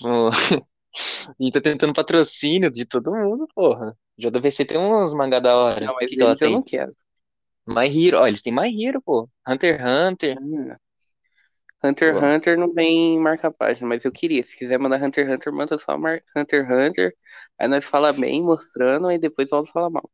A 0.94 1.42
gente 1.42 1.52
tá 1.52 1.60
tentando 1.60 1.92
patrocínio 1.92 2.70
de 2.70 2.84
todo 2.84 3.12
mundo, 3.12 3.48
porra. 3.54 3.96
JVC 4.16 4.64
tem 4.64 4.78
uns 4.78 5.12
mangá 5.14 5.40
da 5.40 5.56
hora. 5.56 5.86
Não, 5.86 5.94
mas 5.94 6.08
que 6.08 6.20
ela 6.20 6.32
eu 6.32 6.36
tem? 6.36 6.52
não 6.52 6.62
quero. 6.62 6.96
My 7.66 7.86
Hero. 7.86 8.18
Ó, 8.18 8.26
eles 8.26 8.42
têm 8.42 8.54
My 8.54 8.70
Hero, 8.70 9.02
pô. 9.02 9.28
Hunter 9.46 9.80
x 9.80 9.84
Hunter. 9.84 10.38
Hum. 10.40 10.74
Hunter 11.82 12.14
x. 12.14 12.22
Hunter 12.22 12.58
não 12.58 12.72
vem 12.72 13.18
marca-página, 13.18 13.88
mas 13.88 14.04
eu 14.04 14.12
queria. 14.12 14.42
Se 14.42 14.56
quiser 14.56 14.78
mandar 14.78 15.02
Hunter 15.02 15.26
x 15.26 15.34
Hunter, 15.34 15.52
manda 15.52 15.78
só 15.78 15.98
mar... 15.98 16.22
Hunter 16.36 16.64
x 16.64 16.70
Hunter. 16.70 17.16
Aí 17.58 17.66
nós 17.66 17.84
fala 17.84 18.12
bem, 18.12 18.42
mostrando, 18.42 19.08
aí 19.08 19.18
depois 19.18 19.50
volta 19.50 19.68
a 19.68 19.72
falar 19.72 19.90
mal. 19.90 20.08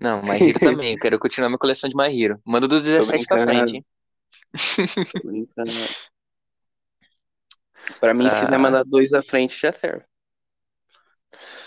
Não, 0.00 0.22
My 0.22 0.40
Hero 0.40 0.60
também. 0.60 0.94
Eu 0.94 1.00
quero 1.00 1.18
continuar 1.18 1.48
minha 1.48 1.58
coleção 1.58 1.88
de 1.88 1.96
My 1.96 2.22
Hero. 2.22 2.40
Manda 2.44 2.68
dos 2.68 2.82
17 2.82 3.26
pra 3.26 3.44
frente, 3.44 3.76
hein? 3.76 3.84
Tô 5.12 5.28
brincando. 5.28 5.70
Pra 8.00 8.14
mim, 8.14 8.24
se 8.24 8.30
Tá. 8.30 8.44
quiser 8.44 8.58
mandar 8.58 8.84
dois 8.84 9.12
à 9.12 9.22
frente, 9.22 9.58
já 9.60 9.72
serve. 9.72 10.04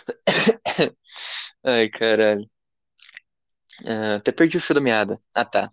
Ai, 1.63 1.89
caralho. 1.89 2.49
Ah, 3.85 4.15
até 4.15 4.31
perdi 4.31 4.57
o 4.57 4.61
fio 4.61 4.75
da 4.75 4.81
meada. 4.81 5.15
Ah, 5.35 5.45
tá. 5.45 5.69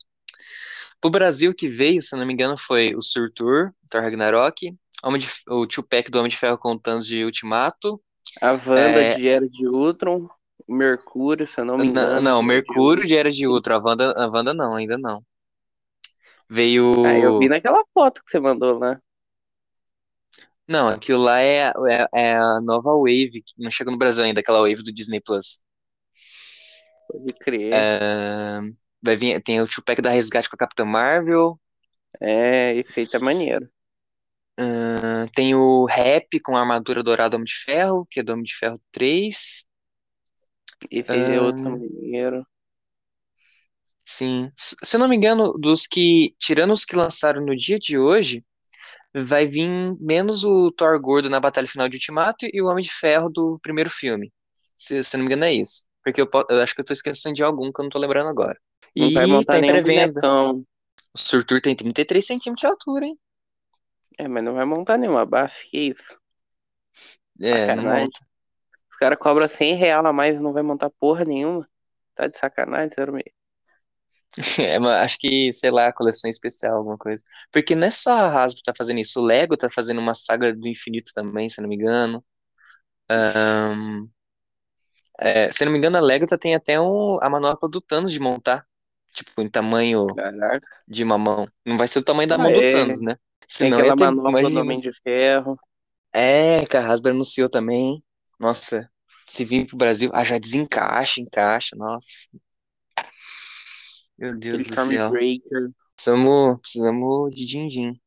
Pro 1.01 1.11
Brasil 1.11 1.55
que 1.55 1.69
veio, 1.69 2.03
se 2.03 2.15
eu 2.15 2.19
não 2.19 2.27
me 2.27 2.33
engano, 2.33 2.57
foi 2.57 2.95
o 2.95 3.03
Surtur, 3.03 3.73
Thor 3.91 4.01
Ragnarok, 4.03 4.75
Homem 5.03 5.21
de, 5.21 5.29
o 5.49 5.67
Tupac 5.67 6.11
do 6.11 6.19
Homem 6.19 6.31
de 6.31 6.37
Ferro 6.37 6.59
com 6.59 6.73
o 6.73 6.79
Thanos 6.79 7.07
de 7.07 7.25
Ultimato. 7.25 8.01
A 8.41 8.53
Wanda 8.53 9.03
É. 9.03 9.15
de 9.15 9.29
Era 9.29 9.49
de 9.49 9.67
Ultron, 9.69 10.29
Mercúrio, 10.67 11.47
se 11.47 11.61
eu 11.61 11.65
não 11.65 11.77
me 11.77 11.85
Não, 11.85 11.91
engano. 11.91 12.21
não, 12.23 12.41
de 12.41 12.47
Mercúrio 12.49 13.07
de 13.07 13.15
Era 13.15 13.31
de 13.31 13.47
Ultron. 13.47 13.75
A 13.77 13.79
Wanda, 13.79 14.13
a 14.17 14.27
Wanda 14.29 14.55
não, 14.55 14.75
ainda 14.75 14.97
não. 14.97 15.23
Veio. 16.49 17.05
Ah, 17.05 17.19
eu 17.19 17.39
vi 17.39 17.49
naquela 17.49 17.85
foto 17.93 18.23
que 18.25 18.31
você 18.31 18.41
mandou 18.41 18.79
lá. 18.79 18.99
Não, 20.67 20.89
aquilo 20.89 21.23
lá 21.23 21.41
é, 21.41 21.73
é, 21.91 22.07
é 22.15 22.37
a 22.37 22.61
nova 22.61 22.91
Wave, 22.97 23.43
que 23.43 23.55
não 23.59 23.71
chegou 23.71 23.93
no 23.93 23.99
Brasil 23.99 24.25
ainda, 24.25 24.41
aquela 24.41 24.61
Wave 24.61 24.83
do 24.83 24.93
Disney 24.93 25.21
Plus. 25.21 25.63
Pode 27.07 27.35
crer. 27.39 27.73
É, 27.73 28.61
vai 29.03 29.17
vir, 29.17 29.43
tem 29.43 29.61
o 29.61 29.69
Tupac 29.69 30.01
da 30.01 30.11
Resgate 30.11 30.49
com 30.49 30.57
a 30.57 30.59
Capitã 30.59 30.85
Marvel. 30.85 31.61
É, 32.21 32.71
aí 32.97 33.07
tá 33.07 33.19
maneiro. 33.19 33.69
Ahn, 34.59 35.27
tem 35.35 35.55
o 35.55 35.85
Rap 35.85 36.41
com 36.41 36.57
a 36.57 36.61
armadura 36.61 37.03
dourada 37.03 37.31
do 37.31 37.35
Homem 37.37 37.45
de 37.45 37.55
Ferro, 37.55 38.07
que 38.11 38.21
é 38.21 38.23
do 38.23 38.33
Homem 38.33 38.45
de 38.45 38.57
Ferro 38.57 38.81
3. 38.93 39.67
Esse 40.91 41.13
aí 41.13 41.35
é 41.35 41.41
outro 41.41 41.63
maneiro. 41.63 42.47
Sim. 44.05 44.51
Se 44.57 44.77
se 44.83 44.97
eu 44.97 45.01
não 45.01 45.09
me 45.09 45.17
engano, 45.17 45.53
dos 45.59 45.87
que, 45.87 46.35
tirando 46.39 46.73
os 46.73 46.85
que 46.85 46.95
lançaram 46.95 47.45
no 47.45 47.57
dia 47.57 47.79
de 47.79 47.99
hoje, 47.99 48.45
vai 49.15 49.47
vir 49.47 49.69
menos 50.01 50.45
o 50.45 50.71
Thor 50.73 51.01
gordo 51.01 51.31
na 51.31 51.41
batalha 51.41 51.69
final 51.69 51.89
de 51.89 51.97
Ultimato 51.97 52.47
e 52.53 52.61
o 52.61 52.67
Homem 52.67 52.85
de 52.85 52.93
Ferro 52.93 53.29
do 53.31 53.59
primeiro 53.63 53.91
filme. 53.91 54.33
Se, 54.77 55.03
se 55.05 55.17
não 55.17 55.25
me 55.25 55.29
engano, 55.29 55.45
é 55.45 55.53
isso. 55.53 55.85
Porque 56.03 56.21
eu, 56.21 56.29
eu 56.51 56.61
acho 56.61 56.75
que 56.75 56.81
eu 56.81 56.85
tô 56.85 56.93
esquecendo 56.93 57.35
de 57.35 57.43
algum 57.43 57.73
que 57.73 57.81
eu 57.81 57.85
não 57.85 57.91
tô 57.91 57.99
lembrando 57.99 58.29
agora. 58.29 58.59
Não 58.97 59.07
E 59.07 59.15
vai 59.15 59.27
montar 59.27 59.53
tá 59.53 59.59
em 59.59 59.63
nenhum 59.63 59.83
pré-venda. 59.83 60.21
O 61.15 61.19
Surtur 61.19 61.61
tem 61.61 61.77
33 61.77 62.27
centímetros 62.27 62.61
de 62.61 62.67
altura, 62.67 63.07
hein? 63.07 63.19
É, 64.19 64.29
mas 64.29 64.45
não 64.45 64.55
vai 64.55 64.65
montar 64.65 64.97
nenhuma 64.99 65.25
baf, 65.25 65.69
que 65.71 65.79
isso? 65.79 66.19
É, 67.41 67.67
não 67.67 67.83
Sacanagem. 67.83 68.05
monta. 68.05 68.21
Os 68.91 68.97
caras 68.97 69.19
cobram 69.19 69.49
100 69.49 69.75
real 69.75 70.07
a 70.07 70.13
mais 70.13 70.39
e 70.39 70.43
não 70.43 70.53
vai 70.53 70.63
montar 70.63 70.91
porra 70.91 71.25
nenhuma. 71.25 71.69
Tá 72.15 72.29
de 72.29 72.39
sacanagem, 72.39 72.91
zero 72.95 73.13
meio. 73.13 73.34
É, 74.59 74.79
mas 74.79 75.03
acho 75.03 75.19
que, 75.19 75.53
sei 75.53 75.71
lá, 75.71 75.93
coleção 75.93 76.31
especial, 76.31 76.77
alguma 76.79 76.99
coisa. 76.99 77.23
Porque 77.53 77.75
não 77.75 77.87
é 77.87 77.91
só 77.91 78.13
a 78.13 78.43
Hasbro 78.45 78.59
que 78.59 78.63
tá 78.65 78.73
fazendo 78.77 79.01
isso. 79.01 79.21
O 79.21 79.25
Lego 79.25 79.57
tá 79.57 79.69
fazendo 79.69 80.01
uma 80.01 80.15
saga 80.15 80.53
do 80.55 80.69
infinito 80.69 81.13
também, 81.15 81.49
se 81.49 81.61
eu 81.61 81.63
não 81.63 81.69
me 81.69 81.77
engano. 81.77 82.25
Ahn, 83.11 84.09
é, 85.19 85.51
se 85.53 85.63
eu 85.63 85.67
não 85.67 85.73
me 85.73 85.79
engano, 85.79 85.97
a 85.97 86.01
Lego 86.01 86.27
tá, 86.27 86.37
tem 86.37 86.55
até 86.55 86.81
um, 86.81 87.19
a 87.23 87.31
manopla 87.31 87.69
do 87.69 87.81
Thanos 87.81 88.13
de 88.13 88.21
montar. 88.21 88.67
Tipo, 89.13 89.43
em 89.43 89.49
tamanho 89.49 90.07
Caraca. 90.07 90.67
de 90.89 91.05
uma 91.05 91.17
mão. 91.17 91.47
Não 91.65 91.79
vai 91.79 91.87
ser 91.87 92.01
o 92.01 92.05
tamanho 92.05 92.29
da 92.29 92.35
Ah, 92.35 92.39
mão 92.39 92.53
do 92.53 92.61
é. 92.61 92.73
Thanos, 92.73 93.01
né? 93.01 93.17
Tem 93.57 93.69
Senão 93.69 93.79
aquela 93.79 93.93
ia 93.93 93.97
ter, 93.97 94.07
manopla 94.07 94.51
do. 94.51 94.59
Homem 94.59 94.81
de 94.81 94.91
Ferro. 95.03 95.57
É, 96.13 96.65
que 96.67 96.77
a 96.77 96.81
Hasbro 96.81 97.13
anunciou 97.13 97.49
também. 97.49 98.03
Nossa, 98.39 98.91
se 99.29 99.45
vir 99.45 99.67
pro 99.67 99.77
Brasil, 99.77 100.11
ah, 100.13 100.25
já 100.25 100.39
desencaixa, 100.39 101.21
encaixa, 101.21 101.77
nossa. 101.77 102.29
Meu 104.19 104.37
Deus 104.39 104.63
do 104.65 104.75
céu. 104.75 104.85
Stormbreaker. 105.09 105.71
Precisamos, 105.97 106.61
precisamos 106.61 107.35
de 107.35 107.47
din-din. 107.47 108.01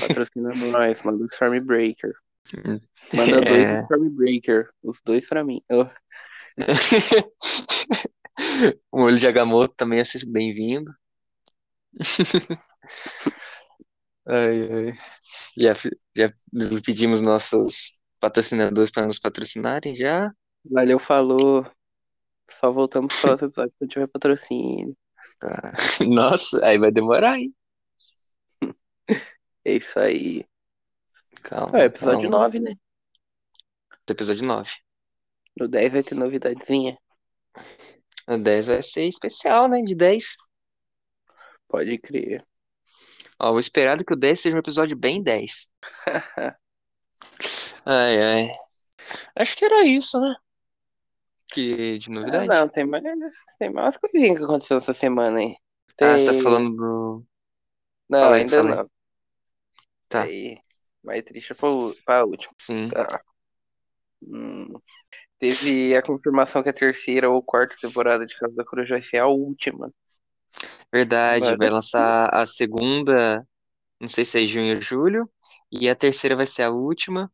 Patrocinando 0.00 0.66
nós, 0.70 1.02
manda 1.02 1.22
o 1.24 1.26
Stormbreaker. 1.26 2.12
Manda 3.14 3.40
dois 3.42 3.64
É. 3.64 3.76
do 3.76 3.82
Stormbreaker. 3.82 4.70
Os 4.82 5.00
dois 5.04 5.26
pra 5.26 5.44
mim. 5.44 5.60
Oh, 5.70 5.86
O 8.90 9.02
olho 9.02 9.18
de 9.18 9.26
Agamotto 9.26 9.74
também 9.76 10.02
ser 10.04 10.20
bem-vindo. 10.30 10.90
Ai, 14.26 14.62
ai. 14.72 14.94
Já, 15.56 15.72
já 16.16 16.32
pedimos 16.84 17.22
nossos 17.22 17.98
patrocinadores 18.20 18.90
para 18.90 19.06
nos 19.06 19.18
patrocinarem 19.18 19.96
já. 19.96 20.32
valeu, 20.64 20.98
falou. 20.98 21.66
Só 22.50 22.70
voltamos 22.70 23.14
pro 23.14 23.22
próximo 23.36 23.48
episódio 23.48 23.74
quando 23.78 23.90
tiver 23.90 24.06
patrocínio. 24.06 24.96
Nossa, 26.08 26.64
aí 26.66 26.78
vai 26.78 26.90
demorar, 26.90 27.38
hein? 27.38 27.54
É 29.64 29.72
isso 29.76 29.98
aí. 29.98 30.44
Calma, 31.42 31.78
É, 31.78 31.84
episódio 31.84 32.30
calma. 32.30 32.44
9, 32.44 32.60
né? 32.60 32.74
Episódio 34.08 34.44
9. 34.46 34.70
No 35.58 35.68
10 35.68 35.92
vai 35.92 36.02
ter 36.02 36.14
novidadezinha. 36.14 36.98
O 38.28 38.36
10 38.36 38.66
vai 38.68 38.82
ser 38.82 39.04
especial, 39.06 39.68
né? 39.68 39.82
De 39.82 39.94
10. 39.94 40.36
Pode 41.68 41.98
crer. 41.98 42.44
Ó, 43.38 43.50
vou 43.50 43.60
esperar 43.60 44.02
que 44.04 44.12
o 44.12 44.16
10 44.16 44.40
seja 44.40 44.56
um 44.56 44.60
episódio 44.60 44.96
bem 44.96 45.22
10. 45.22 45.70
Ai, 47.86 48.22
ai. 48.22 48.48
Acho 49.36 49.56
que 49.56 49.64
era 49.64 49.84
isso, 49.84 50.20
né? 50.20 50.34
Que 51.52 51.98
de 51.98 52.10
Ah, 52.10 52.14
novidade. 52.14 52.48
não, 52.48 52.68
tem 52.68 52.84
mais, 52.86 53.02
tem 53.58 53.70
mais 53.72 53.96
coisinhas 53.96 54.38
que 54.38 54.44
aconteceu 54.44 54.78
essa 54.78 54.94
semana 54.94 55.38
aí. 55.38 55.56
Ah, 56.00 56.16
você 56.18 56.26
tá 56.26 56.32
Tem- 56.32 56.42
falando 56.42 56.76
do. 56.76 57.24
Não, 58.08 58.20
Fala 58.20 58.36
aí, 58.36 58.40
ainda 58.42 58.56
fala 58.56 58.70
aí. 58.70 58.76
não. 58.76 58.90
Tá. 60.08 60.22
Aí, 60.22 60.58
mais 61.02 61.22
triste 61.22 61.54
pra, 61.54 61.68
u- 61.70 61.94
pra 62.04 62.24
última. 62.24 62.52
Sim. 62.58 62.88
Tá. 62.88 63.20
Hum, 64.22 64.72
Teve 65.38 65.96
a 65.96 66.02
confirmação 66.02 66.62
que 66.62 66.68
a 66.68 66.72
terceira 66.72 67.30
ou 67.30 67.42
quarta 67.42 67.74
temporada 67.80 68.26
de 68.26 68.36
Casa 68.36 68.54
da 68.54 68.64
Cruz 68.64 68.88
vai 68.88 69.02
ser 69.02 69.18
a 69.18 69.26
última. 69.26 69.92
Verdade, 70.92 71.56
Vai 71.56 71.70
lançar 71.70 72.28
a 72.32 72.44
segunda, 72.44 73.46
não 74.00 74.08
sei 74.08 74.24
se 74.24 74.40
é 74.40 74.44
junho 74.44 74.76
ou 74.76 74.80
julho, 74.82 75.30
e 75.72 75.88
a 75.88 75.94
terceira 75.96 76.36
vai 76.36 76.46
ser 76.46 76.64
a 76.64 76.70
última. 76.70 77.32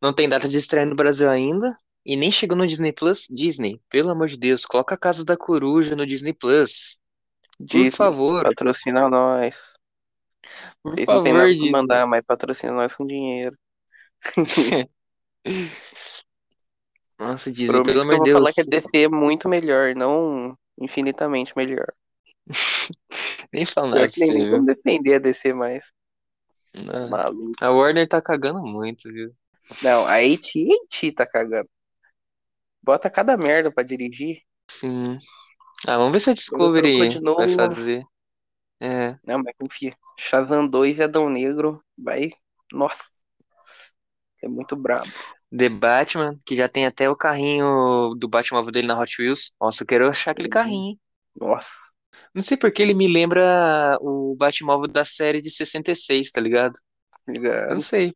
Não 0.00 0.12
tem 0.12 0.28
data 0.28 0.48
de 0.48 0.58
estreia 0.58 0.86
no 0.86 0.94
Brasil 0.94 1.28
ainda, 1.30 1.72
e 2.06 2.16
nem 2.16 2.32
chegou 2.32 2.56
no 2.56 2.66
Disney 2.66 2.92
Plus. 2.92 3.26
Disney, 3.30 3.82
pelo 3.90 4.10
amor 4.10 4.28
de 4.28 4.38
Deus, 4.38 4.64
coloca 4.66 4.94
a 4.94 4.98
Casa 4.98 5.24
da 5.26 5.36
Coruja 5.36 5.96
no 5.96 6.06
Disney 6.06 6.32
Plus. 6.34 6.98
Por 7.70 7.90
Disney, 7.90 7.90
favor, 7.90 8.42
patrocina 8.42 9.08
nós. 9.10 9.74
por 10.82 10.96
Eles 10.96 11.10
não 11.10 11.20
tem 11.20 11.32
favor, 11.32 11.34
nada 11.34 11.54
Disney. 11.54 11.70
mandar, 11.70 12.06
mas 12.06 12.24
patrocina 12.24 12.72
nós 12.72 12.94
com 12.94 13.06
dinheiro. 13.06 13.56
Nossa, 17.18 17.50
Disney, 17.52 17.66
Prometo 17.72 17.82
pelo 17.82 18.00
amor 18.02 18.14
de 18.14 18.18
vou 18.18 18.26
falar 18.28 18.52
Deus. 18.52 18.54
que 18.54 18.60
a 18.60 18.64
DC 18.64 19.04
é 19.04 19.08
muito 19.08 19.48
melhor, 19.48 19.94
não 19.94 20.56
infinitamente 20.80 21.54
melhor. 21.56 21.86
Nem 23.52 23.66
fala 23.66 23.88
Pior 23.90 24.08
nada 24.08 24.08
que 24.08 24.20
nem, 24.20 24.32
você, 24.32 24.50
como 24.50 24.64
defender 24.66 25.14
a 25.14 25.18
DC 25.18 25.52
mais. 25.52 25.84
Não. 26.74 27.08
Maluco. 27.08 27.52
A 27.60 27.70
Warner 27.70 28.06
tá 28.08 28.22
cagando 28.22 28.62
muito, 28.62 29.08
viu? 29.12 29.34
Não, 29.82 30.06
a 30.06 30.16
AT&T 30.16 31.12
tá 31.12 31.26
cagando. 31.26 31.68
Bota 32.86 33.10
cada 33.10 33.36
merda 33.36 33.70
pra 33.72 33.82
dirigir. 33.84 34.42
Sim. 34.70 35.18
Ah, 35.88 35.98
vamos 35.98 36.12
ver 36.14 36.20
se 36.20 36.30
a 36.30 36.34
Discovery 36.34 37.08
de 37.08 37.20
vai 37.36 37.48
novo. 37.48 37.48
fazer. 37.48 38.04
É. 38.80 39.18
Não, 39.22 39.42
mas 39.42 39.54
confia. 39.58 39.96
Shazam 40.18 40.66
2 40.66 40.98
e 40.98 41.02
Adão 41.02 41.28
Negro 41.28 41.82
vai. 41.98 42.30
Nossa. 42.72 43.04
É 44.42 44.48
muito 44.48 44.74
brabo. 44.76 45.12
The 45.50 45.68
Batman, 45.68 46.38
que 46.46 46.54
já 46.54 46.68
tem 46.68 46.86
até 46.86 47.08
o 47.10 47.16
carrinho 47.16 48.14
do 48.16 48.28
Batmóvel 48.28 48.70
dele 48.72 48.86
na 48.88 48.98
Hot 48.98 49.20
Wheels. 49.20 49.54
Nossa, 49.60 49.82
eu 49.82 49.86
quero 49.86 50.08
achar 50.08 50.30
aquele 50.32 50.48
Uhum. 50.48 50.52
carrinho, 50.52 50.90
hein? 50.90 51.00
Nossa. 51.36 51.70
Não 52.34 52.42
sei 52.42 52.56
porque 52.56 52.82
ele 52.82 52.94
me 52.94 53.08
lembra 53.08 53.98
o 54.00 54.36
Batmóvel 54.36 54.88
da 54.88 55.04
série 55.04 55.40
de 55.40 55.50
66, 55.50 56.30
tá 56.30 56.40
ligado? 56.40 56.74
Eu 57.68 57.74
Ligado? 57.74 57.76
não 57.76 57.82
sei. 57.82 58.14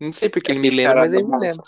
Não 0.00 0.12
sei 0.12 0.30
porque 0.30 0.52
ele 0.52 0.60
me 0.60 0.70
lembra, 0.70 0.96
mas 1.00 1.12
ele 1.14 1.24
me 1.24 1.38
lembra. 1.38 1.66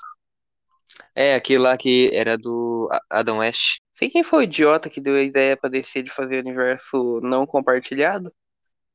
É, 1.15 1.35
aquele 1.35 1.59
lá 1.59 1.77
que 1.77 2.11
era 2.13 2.37
do 2.37 2.89
Adam 3.11 3.39
West. 3.39 3.79
Sei 3.95 4.11
quem 4.11 4.23
foi 4.23 4.41
o 4.41 4.43
idiota 4.43 4.91
que 4.91 5.01
deu 5.01 5.15
a 5.15 5.23
ideia 5.23 5.57
pra 5.57 5.71
DC 5.71 6.03
de 6.03 6.11
fazer 6.11 6.45
universo 6.45 7.21
não 7.23 7.47
compartilhado? 7.47 8.33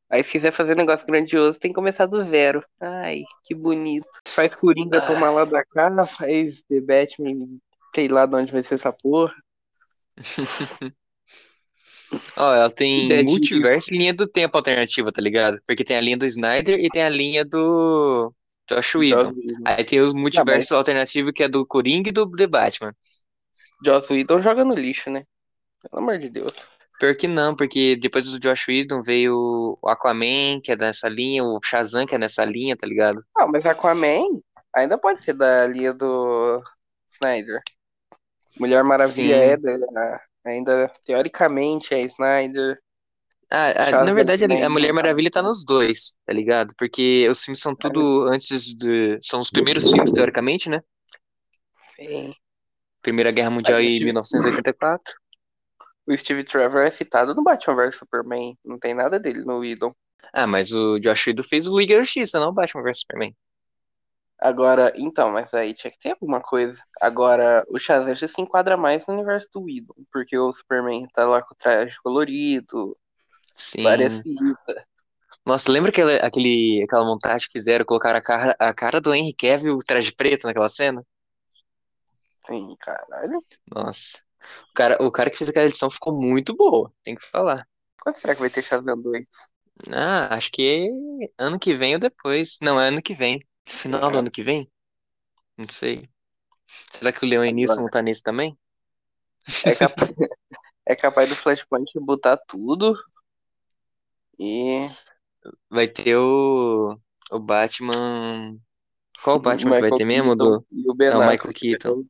Aí 0.09 0.23
se 0.23 0.31
quiser 0.31 0.51
fazer 0.51 0.73
um 0.73 0.77
negócio 0.77 1.07
grandioso, 1.07 1.57
tem 1.57 1.71
que 1.71 1.75
começar 1.75 2.05
do 2.05 2.23
zero. 2.23 2.63
Ai, 2.79 3.23
que 3.45 3.55
bonito. 3.55 4.07
Faz 4.27 4.53
Coringa 4.53 4.97
Ah. 4.97 5.07
tomar 5.07 5.31
lá 5.31 5.45
da 5.45 5.63
cá, 5.63 6.05
faz 6.05 6.61
The 6.63 6.81
Batman, 6.81 7.47
sei 7.95 8.07
lá 8.09 8.25
de 8.25 8.35
onde 8.35 8.51
vai 8.51 8.61
ser 8.61 8.73
essa 8.75 8.91
porra. 8.91 9.33
Ó, 12.35 12.53
ela 12.53 12.69
tem 12.69 13.23
multiverso 13.23 13.93
e 13.93 13.97
linha 13.97 14.13
do 14.13 14.27
tempo 14.27 14.57
alternativa, 14.57 15.11
tá 15.11 15.21
ligado? 15.21 15.57
Porque 15.65 15.83
tem 15.83 15.95
a 15.95 16.01
linha 16.01 16.17
do 16.17 16.25
Snyder 16.25 16.77
e 16.79 16.89
tem 16.89 17.03
a 17.03 17.09
linha 17.09 17.45
do 17.45 18.33
Josh 18.75 18.95
Whedon. 18.95 19.23
Joss 19.23 19.35
Whedon. 19.35 19.63
Aí 19.65 19.83
tem 19.83 19.99
os 19.99 20.13
multiverso 20.13 20.75
alternativo 20.75 21.33
que 21.33 21.43
é 21.43 21.47
do 21.47 21.65
Coringa 21.65 22.09
e 22.09 22.11
do 22.11 22.29
The 22.29 22.47
Batman. 22.47 22.93
Joss 23.83 24.11
Whedon 24.11 24.41
joga 24.41 24.63
no 24.63 24.73
lixo, 24.73 25.09
né? 25.09 25.25
Pelo 25.81 26.03
amor 26.03 26.17
de 26.17 26.29
Deus. 26.29 26.53
Pior 26.99 27.15
que 27.15 27.27
não, 27.27 27.55
porque 27.55 27.95
depois 27.95 28.25
do 28.25 28.39
Josh 28.39 28.67
Whedon 28.67 29.01
veio 29.01 29.35
o 29.81 29.89
Aquaman, 29.89 30.61
que 30.63 30.71
é 30.71 30.75
dessa 30.75 31.09
linha, 31.09 31.43
o 31.43 31.59
Shazam, 31.63 32.05
que 32.05 32.13
é 32.13 32.17
nessa 32.17 32.45
linha, 32.45 32.77
tá 32.77 32.85
ligado? 32.85 33.23
Ah, 33.35 33.47
mas 33.47 33.65
Aquaman 33.65 34.39
ainda 34.75 34.97
pode 34.97 35.21
ser 35.21 35.33
da 35.33 35.65
linha 35.65 35.93
do 35.93 36.61
Snyder. 37.11 37.59
Mulher 38.59 38.83
Maravilha 38.83 39.35
Sim. 39.35 39.43
é 39.43 39.57
da, 39.57 40.21
ainda 40.45 40.91
teoricamente 41.03 41.93
é 41.93 42.01
Snyder. 42.01 42.79
Ah, 43.53 43.89
ah, 43.89 44.05
na 44.05 44.13
verdade, 44.13 44.41
também 44.43 44.63
a, 44.63 44.69
Mulher 44.69 44.93
Maravilha 44.93 45.29
tá 45.29 45.41
nos 45.41 45.65
dois, 45.65 46.15
tá 46.25 46.31
ligado? 46.31 46.73
Porque 46.77 47.27
os 47.29 47.43
filmes 47.43 47.59
são 47.59 47.75
tudo 47.75 48.23
antes 48.23 48.73
de. 48.75 49.19
São 49.21 49.41
os 49.41 49.49
primeiros 49.49 49.91
filmes, 49.91 50.13
teoricamente, 50.13 50.69
né? 50.69 50.81
Sim. 51.95 52.33
Primeira 53.01 53.31
Guerra 53.31 53.49
Mundial 53.49 53.79
Aí, 53.79 53.87
em 53.87 53.95
Steve- 53.95 54.05
1984. 54.05 55.13
O 56.07 56.17
Steve 56.17 56.43
Trevor 56.43 56.81
é 56.81 56.89
citado 56.89 57.35
no 57.35 57.43
Batman 57.43 57.75
vs 57.75 57.95
Superman. 57.95 58.57
Não 58.65 58.79
tem 58.79 58.93
nada 58.93 59.19
dele 59.19 59.45
no 59.45 59.59
Whedon. 59.59 59.93
Ah, 60.33 60.47
mas 60.47 60.71
o 60.71 60.99
Josh 60.99 61.27
Whedon 61.27 61.43
fez 61.43 61.67
o 61.67 61.77
Liga 61.77 61.95
da 61.95 62.01
Justiça, 62.01 62.39
não 62.39 62.49
o 62.49 62.53
Batman 62.53 62.81
vs 62.81 63.01
Superman. 63.01 63.35
Agora, 64.39 64.91
então, 64.95 65.31
mas 65.31 65.53
aí 65.53 65.75
tinha 65.75 65.91
que 65.91 65.99
ter 65.99 66.11
alguma 66.11 66.41
coisa. 66.41 66.81
Agora, 66.99 67.63
o 67.69 67.77
Shazam 67.77 68.15
já 68.15 68.27
se 68.27 68.41
enquadra 68.41 68.75
mais 68.75 69.05
no 69.05 69.13
universo 69.13 69.47
do 69.53 69.61
Whedon, 69.61 69.93
porque 70.11 70.35
o 70.35 70.51
Superman 70.51 71.07
tá 71.13 71.27
lá 71.27 71.43
com 71.43 71.53
o 71.53 71.57
traje 71.57 71.95
colorido, 72.03 72.97
Sim. 73.61 74.23
fitas. 74.23 74.83
Nossa, 75.45 75.71
lembra 75.71 75.91
aquela, 75.91 76.15
aquele, 76.17 76.83
aquela 76.83 77.05
montagem 77.05 77.47
que 77.47 77.53
fizeram, 77.53 77.85
colocar 77.85 78.15
a 78.15 78.21
cara, 78.21 78.55
a 78.59 78.73
cara 78.73 79.01
do 79.01 79.13
Henry 79.13 79.33
Cavill, 79.35 79.75
o 79.75 79.79
traje 79.85 80.13
preto 80.13 80.47
naquela 80.47 80.69
cena? 80.69 81.05
Sim, 82.45 82.75
caralho. 82.79 83.39
Nossa. 83.73 84.19
O 84.69 84.73
cara, 84.73 84.97
o 85.03 85.11
cara 85.11 85.29
que 85.29 85.37
fez 85.37 85.49
aquela 85.49 85.67
edição 85.67 85.89
ficou 85.89 86.13
muito 86.19 86.55
boa, 86.55 86.91
tem 87.03 87.15
que 87.15 87.23
falar. 87.25 87.67
Quando 88.01 88.17
será 88.17 88.35
que 88.35 88.41
vai 88.41 88.49
ter 88.49 88.63
Shazam 88.63 89.01
2? 89.01 89.25
Ah, 89.91 90.35
acho 90.35 90.51
que 90.51 90.89
ano 91.37 91.59
que 91.59 91.73
vem 91.73 91.93
ou 91.95 91.99
depois. 91.99 92.57
Não, 92.61 92.79
é 92.79 92.87
ano 92.87 93.01
que 93.01 93.13
vem. 93.13 93.39
Final 93.65 94.11
do 94.11 94.17
É. 94.17 94.19
ano 94.19 94.31
que 94.31 94.43
vem? 94.43 94.69
Não 95.57 95.67
sei. 95.69 96.03
Será 96.91 97.11
que 97.11 97.25
o 97.25 97.29
Leon 97.29 97.51
Nilson 97.51 97.81
não 97.81 97.89
tá 97.89 98.01
nesse 98.01 98.23
também? 98.23 98.57
É 99.65 99.73
capaz, 99.75 100.11
é 100.87 100.95
capaz 100.95 101.29
do 101.29 101.35
Flashpoint 101.35 101.91
botar 102.01 102.37
tudo 102.47 102.95
e 104.41 104.89
Vai 105.69 105.87
ter 105.87 106.15
o, 106.17 106.97
o 107.31 107.39
Batman. 107.39 108.57
Qual 109.23 109.39
Batman 109.39 109.75
que 109.75 109.81
vai 109.81 109.91
ter 109.91 110.05
mesmo? 110.05 110.35
Do... 110.35 110.65
e 110.71 110.89
o 110.89 110.93
Ben 110.93 111.09
É 111.09 111.17
Michael 111.17 111.53
Keaton. 111.53 112.03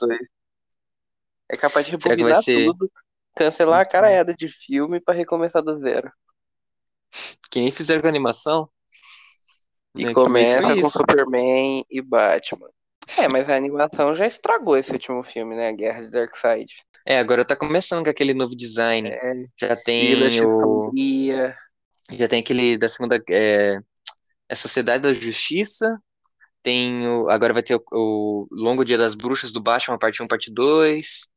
É 1.50 1.58
capaz 1.58 1.86
de 1.86 1.91
rebobinar 1.91 2.41
ser- 2.41 2.65
tudo, 2.65 2.91
cancelar 3.36 3.82
a 3.82 3.86
caraiada 3.86 4.34
de 4.34 4.48
filme 4.50 5.00
pra 5.02 5.13
recomeçar 5.13 5.62
do 5.62 5.78
zero. 5.80 6.12
Que 7.50 7.60
nem 7.60 7.72
fizeram 7.72 8.02
com 8.02 8.08
a 8.08 8.10
animação? 8.10 8.70
E 9.96 10.06
Né, 10.06 10.13
começa 10.13 10.62
com 10.62 10.72
isso. 10.72 10.89
Superman 10.89 11.86
e 11.89 12.02
Batman. 12.02 12.70
É, 13.17 13.28
mas 13.28 13.50
a 13.50 13.56
animação 13.56 14.15
já 14.15 14.26
estragou 14.26 14.78
esse 14.78 14.91
último 14.91 15.22
filme, 15.22 15.56
né? 15.56 15.67
A 15.67 15.74
Guerra 15.74 16.02
de 16.04 16.12
Darkseid. 16.12 16.74
É, 17.06 17.17
agora 17.20 17.44
tá 17.44 17.56
começando 17.56 18.06
com 18.06 18.10
aquele 18.10 18.34
novo 18.34 18.56
design. 18.56 19.10
É, 19.10 19.34
Já 19.60 19.76
tem 19.76 20.39
o. 20.41 20.50
Sombria. 20.50 21.58
Já 22.12 22.28
tem 22.28 22.39
aquele 22.39 22.78
da 22.78 22.89
segunda. 22.89 23.21
É, 23.30 23.78
é 24.50 24.56
Sociedade 24.56 25.04
da 25.04 25.13
Justiça. 25.13 25.97
Tem 26.63 27.08
o. 27.08 27.30
Agora 27.30 27.54
vai 27.54 27.63
ter 27.63 27.76
o, 27.76 27.84
o 27.91 28.47
Longo 28.52 28.86
Dia 28.86 28.97
das 28.97 29.15
Bruxas 29.15 29.52
do 29.52 29.62
Batman, 29.62 29.97
parte 29.97 30.21
1, 30.21 30.28
parte 30.28 30.52
2. 30.52 31.30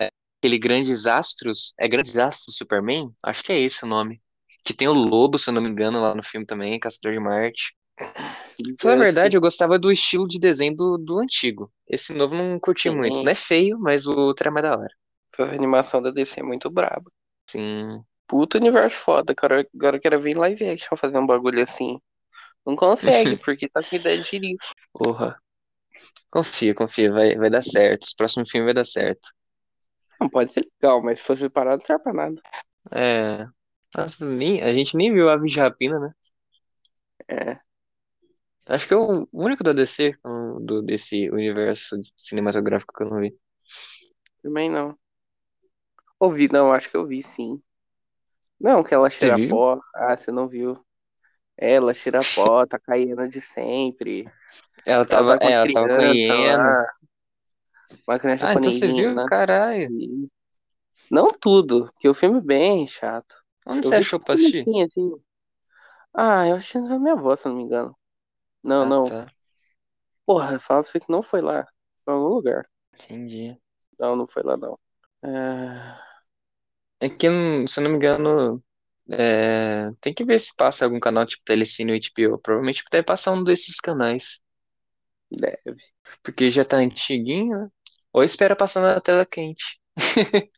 É, 0.00 0.10
aquele 0.38 0.58
Grandes 0.58 1.06
Astros. 1.06 1.74
É 1.78 1.88
Grandes 1.88 2.16
Astros 2.16 2.56
Superman? 2.56 3.10
Acho 3.22 3.42
que 3.42 3.52
é 3.52 3.58
esse 3.58 3.84
o 3.84 3.88
nome. 3.88 4.20
Que 4.64 4.74
tem 4.74 4.88
o 4.88 4.92
Lobo, 4.92 5.38
se 5.38 5.50
eu 5.50 5.54
não 5.54 5.62
me 5.62 5.68
engano, 5.68 6.00
lá 6.00 6.14
no 6.14 6.22
filme 6.22 6.46
também, 6.46 6.78
Caçador 6.78 7.12
de 7.12 7.20
Marte. 7.20 7.74
Pra 7.96 8.74
falar 8.80 8.94
a 8.94 8.98
verdade, 8.98 9.36
eu 9.36 9.40
gostava 9.40 9.78
do 9.78 9.90
estilo 9.90 10.26
de 10.26 10.38
desenho 10.38 10.74
do, 10.74 10.98
do 10.98 11.18
antigo. 11.18 11.72
Esse 11.86 12.12
novo 12.12 12.34
não 12.34 12.58
curti 12.58 12.88
Sim. 12.88 12.96
muito. 12.96 13.22
Não 13.22 13.30
é 13.30 13.34
feio, 13.34 13.78
mas 13.78 14.06
o 14.06 14.12
outro 14.12 14.48
é 14.48 14.50
mais 14.50 14.64
da 14.64 14.76
hora. 14.76 14.94
Essa 15.32 15.52
animação 15.52 16.02
da 16.02 16.10
DC 16.10 16.40
é 16.40 16.42
muito 16.42 16.70
braba. 16.70 17.10
Sim. 17.48 18.04
Puto 18.28 18.58
universo 18.58 19.00
foda. 19.00 19.34
Cara, 19.34 19.66
agora 19.74 19.96
eu 19.96 20.00
quero 20.00 20.20
ver 20.20 20.30
em 20.30 20.34
live 20.34 20.68
action 20.70 20.96
fazer 20.96 21.18
um 21.18 21.26
bagulho 21.26 21.62
assim. 21.62 22.00
Não 22.66 22.76
consegue, 22.76 23.36
porque 23.44 23.68
tá 23.68 23.82
com 23.82 23.96
ideia 23.96 24.18
de 24.18 24.38
rico. 24.38 24.64
Porra. 24.92 25.40
Confia, 26.30 26.74
confia, 26.74 27.12
vai, 27.12 27.36
vai 27.36 27.50
dar 27.50 27.62
certo. 27.62 28.04
Os 28.04 28.14
próximos 28.14 28.50
filmes 28.50 28.66
vai 28.66 28.74
dar 28.74 28.84
certo. 28.84 29.28
Não 30.20 30.28
pode 30.28 30.52
ser 30.52 30.64
legal, 30.80 31.02
mas 31.02 31.18
se 31.18 31.24
fosse 31.24 31.48
parado, 31.48 31.78
não 31.80 31.86
serve 31.86 32.04
pra 32.04 32.12
nada. 32.12 32.40
É. 32.92 33.46
Nossa, 33.96 34.24
nem- 34.26 34.62
a 34.62 34.72
gente 34.72 34.96
nem 34.96 35.12
viu 35.12 35.28
Aves 35.28 35.52
de 35.52 35.60
Rapina, 35.60 35.98
né? 35.98 36.12
É. 37.28 37.60
Acho 38.66 38.86
que 38.86 38.94
é 38.94 38.96
o 38.96 39.26
único 39.32 39.64
da 39.64 39.72
DC, 39.72 40.12
do, 40.60 40.80
desse 40.82 41.28
universo 41.30 41.96
cinematográfico 42.16 42.94
que 42.94 43.02
eu 43.02 43.10
não 43.10 43.20
vi. 43.20 43.36
Também 44.42 44.68
não. 44.70 44.98
Ouvi, 46.20 46.46
não, 46.52 46.70
acho 46.72 46.88
que 46.88 46.96
eu 46.96 47.04
vi 47.08 47.24
sim. 47.24 47.60
Não, 48.60 48.82
que 48.82 48.94
ela 48.94 49.10
cheira 49.10 49.38
viu? 49.38 49.48
pó. 49.48 49.80
Ah, 49.94 50.16
você 50.16 50.30
não 50.30 50.48
viu. 50.48 50.74
Ela 51.56 51.94
cheira 51.94 52.24
pó, 52.24 52.66
tá 52.66 52.78
caindo 52.78 53.28
de 53.28 53.40
sempre. 53.40 54.32
Ela 54.84 55.06
Ela 55.08 55.24
tava, 55.24 55.36
tá 55.36 55.38
com 55.38 55.48
é, 55.48 55.50
a 55.50 55.54
ela 55.54 55.68
tava 55.70 55.88
com 55.88 56.00
criança 56.00 56.34
hiena. 56.42 56.86
Uma 58.06 58.18
criança 58.18 58.46
Ah, 58.46 58.54
então 58.54 58.72
você 58.72 58.88
viu? 58.88 59.20
Caralho. 59.24 59.88
Não 61.10 61.26
tudo, 61.28 61.92
que 62.00 62.08
o 62.08 62.14
filme 62.14 62.38
é 62.38 62.42
bem 62.42 62.86
chato. 62.86 63.34
Onde 63.64 63.86
Eu 63.86 63.90
você 63.90 63.94
achou 63.94 64.18
pra 64.18 64.34
assistir? 64.34 64.68
assim. 64.86 65.12
Ah, 66.14 66.46
eu 66.48 66.56
achei 66.56 66.80
na 66.80 66.98
minha 66.98 67.14
avó, 67.14 67.34
se 67.36 67.46
não 67.48 67.56
me 67.56 67.62
engano. 67.62 67.96
Não, 68.64 68.84
Ah, 68.84 68.86
não. 68.86 69.04
tá. 69.04 69.26
Porra, 70.24 70.60
fala 70.60 70.82
pra 70.84 70.92
você 70.92 71.00
que 71.00 71.10
não 71.10 71.22
foi 71.24 71.40
lá. 71.40 71.66
Foi 72.04 72.14
em 72.14 72.16
algum 72.16 72.28
lugar. 72.34 72.68
Entendi. 72.92 73.58
Não, 73.98 74.16
não 74.16 74.26
foi 74.26 74.42
lá, 74.42 74.56
não. 74.56 74.78
É... 75.22 76.07
É 77.00 77.08
que, 77.08 77.28
hum, 77.28 77.66
se 77.66 77.78
eu 77.80 77.84
não 77.84 77.90
me 77.92 77.96
engano, 77.96 78.62
é, 79.10 79.90
tem 80.00 80.12
que 80.14 80.24
ver 80.24 80.38
se 80.40 80.54
passa 80.56 80.84
algum 80.84 80.98
canal 81.00 81.26
tipo 81.26 81.44
Telecine 81.44 81.92
ou 81.92 81.96
HBO. 81.98 82.38
Provavelmente 82.38 82.84
deve 82.90 83.04
passar 83.04 83.32
um 83.32 83.44
desses 83.44 83.76
canais. 83.80 84.40
Deve. 85.30 85.78
Porque 86.22 86.50
já 86.50 86.64
tá 86.64 86.78
antiguinho, 86.78 87.58
né? 87.58 87.68
Ou 88.12 88.22
espera 88.24 88.56
passar 88.56 88.82
na 88.82 89.00
tela 89.00 89.26
quente. 89.26 89.80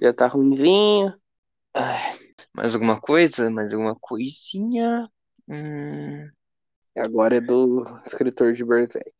Já 0.00 0.12
tá 0.12 0.26
ruimzinho. 0.26 1.14
Ai, 1.74 2.18
mais 2.54 2.74
alguma 2.74 3.00
coisa? 3.00 3.50
Mais 3.50 3.72
alguma 3.72 3.94
coisinha? 3.96 5.10
Hum, 5.48 6.30
Agora 6.96 7.36
é 7.36 7.40
do 7.40 7.84
escritor 8.06 8.52
de 8.52 8.64
Berserk. 8.64 9.12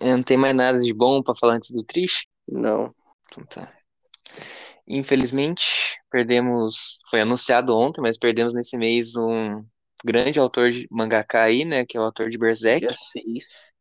é, 0.00 0.14
não 0.14 0.22
tem 0.22 0.36
mais 0.36 0.54
nada 0.54 0.80
de 0.80 0.92
bom 0.94 1.22
pra 1.22 1.34
falar 1.34 1.54
antes 1.54 1.70
do 1.74 1.82
triste? 1.82 2.28
Não. 2.48 2.94
Então 3.30 3.44
tá. 3.46 3.72
Infelizmente, 4.94 5.98
perdemos. 6.10 6.98
Foi 7.08 7.22
anunciado 7.22 7.74
ontem, 7.74 8.02
mas 8.02 8.18
perdemos 8.18 8.52
nesse 8.52 8.76
mês 8.76 9.16
um 9.16 9.64
grande 10.04 10.38
autor 10.38 10.70
de 10.70 10.86
mangaka 10.90 11.42
aí, 11.42 11.64
né? 11.64 11.86
Que 11.86 11.96
é 11.96 12.00
o 12.00 12.04
autor 12.04 12.28
de 12.28 12.36
Berserk. 12.36 12.86
6. 13.12 13.72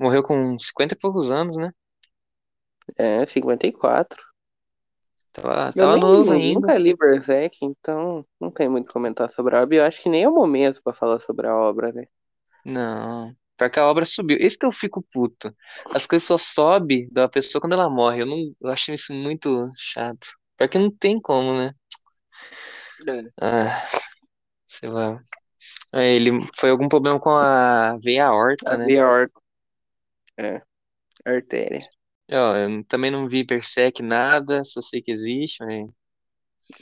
Morreu 0.00 0.22
com 0.24 0.58
50 0.58 0.94
e 0.94 0.98
poucos 0.98 1.30
anos, 1.30 1.56
né? 1.56 1.70
É, 2.96 3.24
54. 3.24 4.20
Tava, 5.32 5.66
Eu 5.68 5.72
tava 5.74 5.92
nem, 5.92 6.00
novo 6.00 6.32
ainda. 6.32 6.60
nunca 6.60 6.76
li 6.76 6.96
Berserk, 6.96 7.58
então 7.62 8.26
não 8.40 8.50
tem 8.50 8.68
muito 8.68 8.92
comentar 8.92 9.30
sobre 9.30 9.54
a 9.54 9.62
obra. 9.62 9.76
Eu 9.76 9.84
acho 9.84 10.02
que 10.02 10.08
nem 10.08 10.24
é 10.24 10.28
o 10.28 10.34
momento 10.34 10.82
pra 10.82 10.92
falar 10.92 11.20
sobre 11.20 11.46
a 11.46 11.54
obra, 11.54 11.92
né? 11.92 12.06
Não. 12.64 13.32
Pior 13.56 13.70
que 13.70 13.78
a 13.80 13.86
obra 13.86 14.04
subiu. 14.04 14.36
Esse 14.40 14.58
que 14.58 14.66
eu 14.66 14.72
fico 14.72 15.04
puto. 15.12 15.54
As 15.94 16.06
coisas 16.06 16.26
só 16.26 16.38
sobem 16.38 17.08
da 17.10 17.28
pessoa 17.28 17.60
quando 17.60 17.74
ela 17.74 17.88
morre. 17.90 18.22
Eu 18.22 18.26
não, 18.26 18.38
eu 18.60 18.70
acho 18.70 18.92
isso 18.92 19.12
muito 19.14 19.70
chato. 19.76 20.26
Pior 20.56 20.68
que 20.68 20.78
não 20.78 20.90
tem 20.90 21.20
como, 21.20 21.58
né? 21.58 21.72
Ah, 23.40 23.82
sei 24.66 24.88
lá. 24.90 25.20
É, 25.94 26.14
ele 26.14 26.30
foi 26.56 26.70
algum 26.70 26.88
problema 26.88 27.20
com 27.20 27.30
a 27.30 27.96
veia 27.98 28.26
aorta, 28.26 28.74
A 28.74 28.76
né? 28.76 28.86
veia 28.86 29.04
aorta. 29.04 29.40
É, 30.38 30.62
artéria. 31.24 31.78
Ó, 32.30 32.56
eu 32.56 32.84
também 32.84 33.10
não 33.10 33.28
vi 33.28 33.44
Berserk 33.44 34.02
nada, 34.02 34.64
só 34.64 34.82
sei 34.82 35.00
que 35.00 35.12
existe, 35.12 35.64
mas 35.64 35.88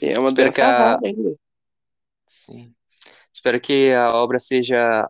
é 0.01 0.19
uma 0.19 0.27
Espero 0.29 0.51
que 0.51 0.61
a- 0.61 0.97
sim. 2.27 2.73
Espero 3.33 3.61
que 3.61 3.91
a 3.93 4.13
obra 4.13 4.39
seja 4.39 5.09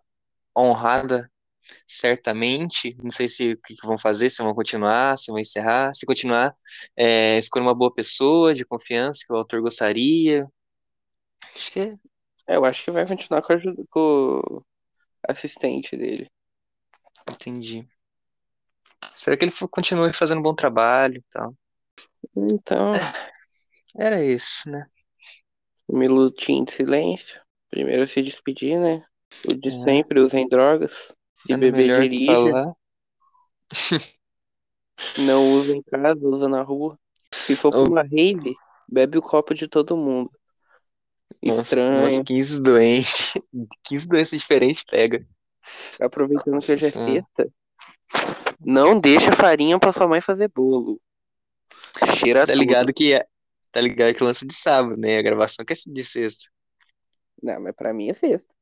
honrada 0.58 1.30
certamente. 1.88 2.96
Não 3.02 3.12
sei 3.12 3.28
se 3.28 3.52
o 3.52 3.58
que 3.62 3.76
que 3.76 3.88
vão 3.88 3.98
fazer, 3.98 4.30
se 4.30 4.44
vão 4.44 4.54
continuar, 4.54 5.18
se 5.18 5.32
vão 5.32 5.40
encerrar. 5.40 5.94
Se 5.94 6.06
continuar, 6.06 6.56
é, 6.96 7.38
escolha 7.38 7.64
uma 7.64 7.76
boa 7.76 7.94
pessoa 7.94 8.54
de 8.54 8.66
confiança 8.66 9.24
que 9.26 9.34
o 9.34 9.38
autor 9.38 9.62
gostaria. 9.62 10.48
Acho 11.56 11.72
que 11.72 11.80
é, 11.80 12.56
eu 12.56 12.66
acho 12.66 12.84
que 12.84 12.92
vai 12.92 13.08
continuar 13.08 13.42
com, 13.42 13.54
a 13.54 13.58
com 13.90 14.00
o 14.00 14.64
assistente 15.28 15.96
dele. 15.96 16.30
entendi. 17.30 17.88
Espero 19.16 19.38
que 19.38 19.46
ele 19.46 19.54
continue 19.72 20.14
fazendo 20.14 20.40
um 20.40 20.44
bom 20.44 20.54
trabalho 20.54 21.18
e 21.18 21.24
tal. 21.32 21.56
Então, 22.36 22.92
Era 23.98 24.22
isso, 24.24 24.70
né? 24.70 24.86
um 25.88 25.98
minutinho 25.98 26.66
de 26.66 26.74
silêncio. 26.74 27.42
Primeiro 27.70 28.08
se 28.08 28.22
despedir, 28.22 28.80
né? 28.80 29.04
O 29.50 29.54
de 29.54 29.70
É. 29.70 29.84
sempre, 29.84 30.20
usem 30.20 30.48
drogas. 30.48 31.14
Que 31.46 31.72
dirija. 31.72 32.34
falar. 32.34 32.74
Não 35.20 35.52
usa 35.54 35.76
em 35.76 35.82
casa, 35.84 36.20
usa 36.26 36.48
na 36.48 36.62
rua. 36.62 36.98
Se 37.34 37.56
for 37.56 37.70
pra 37.72 37.82
Oh. 37.82 37.86
uma 37.88 38.02
rave, 38.02 38.56
bebe 38.88 39.18
o 39.18 39.22
copo 39.22 39.54
de 39.54 39.68
todo 39.68 39.98
mundo. 39.98 40.32
Nossa, 41.44 41.62
Estranho. 41.62 42.00
umas 42.00 42.20
15 42.20 42.62
doentes. 42.62 43.34
15 43.84 44.08
doenças 44.08 44.40
diferentes 44.40 44.84
pega. 44.84 45.26
Aproveitando 46.00 46.62
que 46.64 46.72
hoje 46.72 46.86
é 46.86 46.92
Nossa 46.96 47.12
sexta, 47.12 47.52
não 48.64 49.00
deixa 49.00 49.32
farinha 49.34 49.78
pra 49.80 49.92
sua 49.92 50.08
mãe 50.08 50.22
fazer 50.22 50.50
bolo. 50.56 51.02
Cheira 52.18 52.42
Você 52.42 52.46
tá 52.48 52.54
tudo. 52.54 52.60
ligado 52.62 52.94
que 52.94 53.14
é, 53.14 53.26
tá 53.72 53.82
ligado 53.82 54.14
que 54.14 54.22
é 54.24 54.26
lance 54.26 54.46
de 54.46 54.54
sábado, 54.54 54.96
né? 54.96 55.18
A 55.18 55.22
gravação 55.24 55.66
que 55.66 55.74
é 55.74 55.76
de 55.88 56.04
sexta. 56.06 56.50
Não, 57.42 57.60
mas 57.62 57.76
pra 57.76 57.94
mim 57.94 58.10
é 58.10 58.14
sexta. 58.14 58.54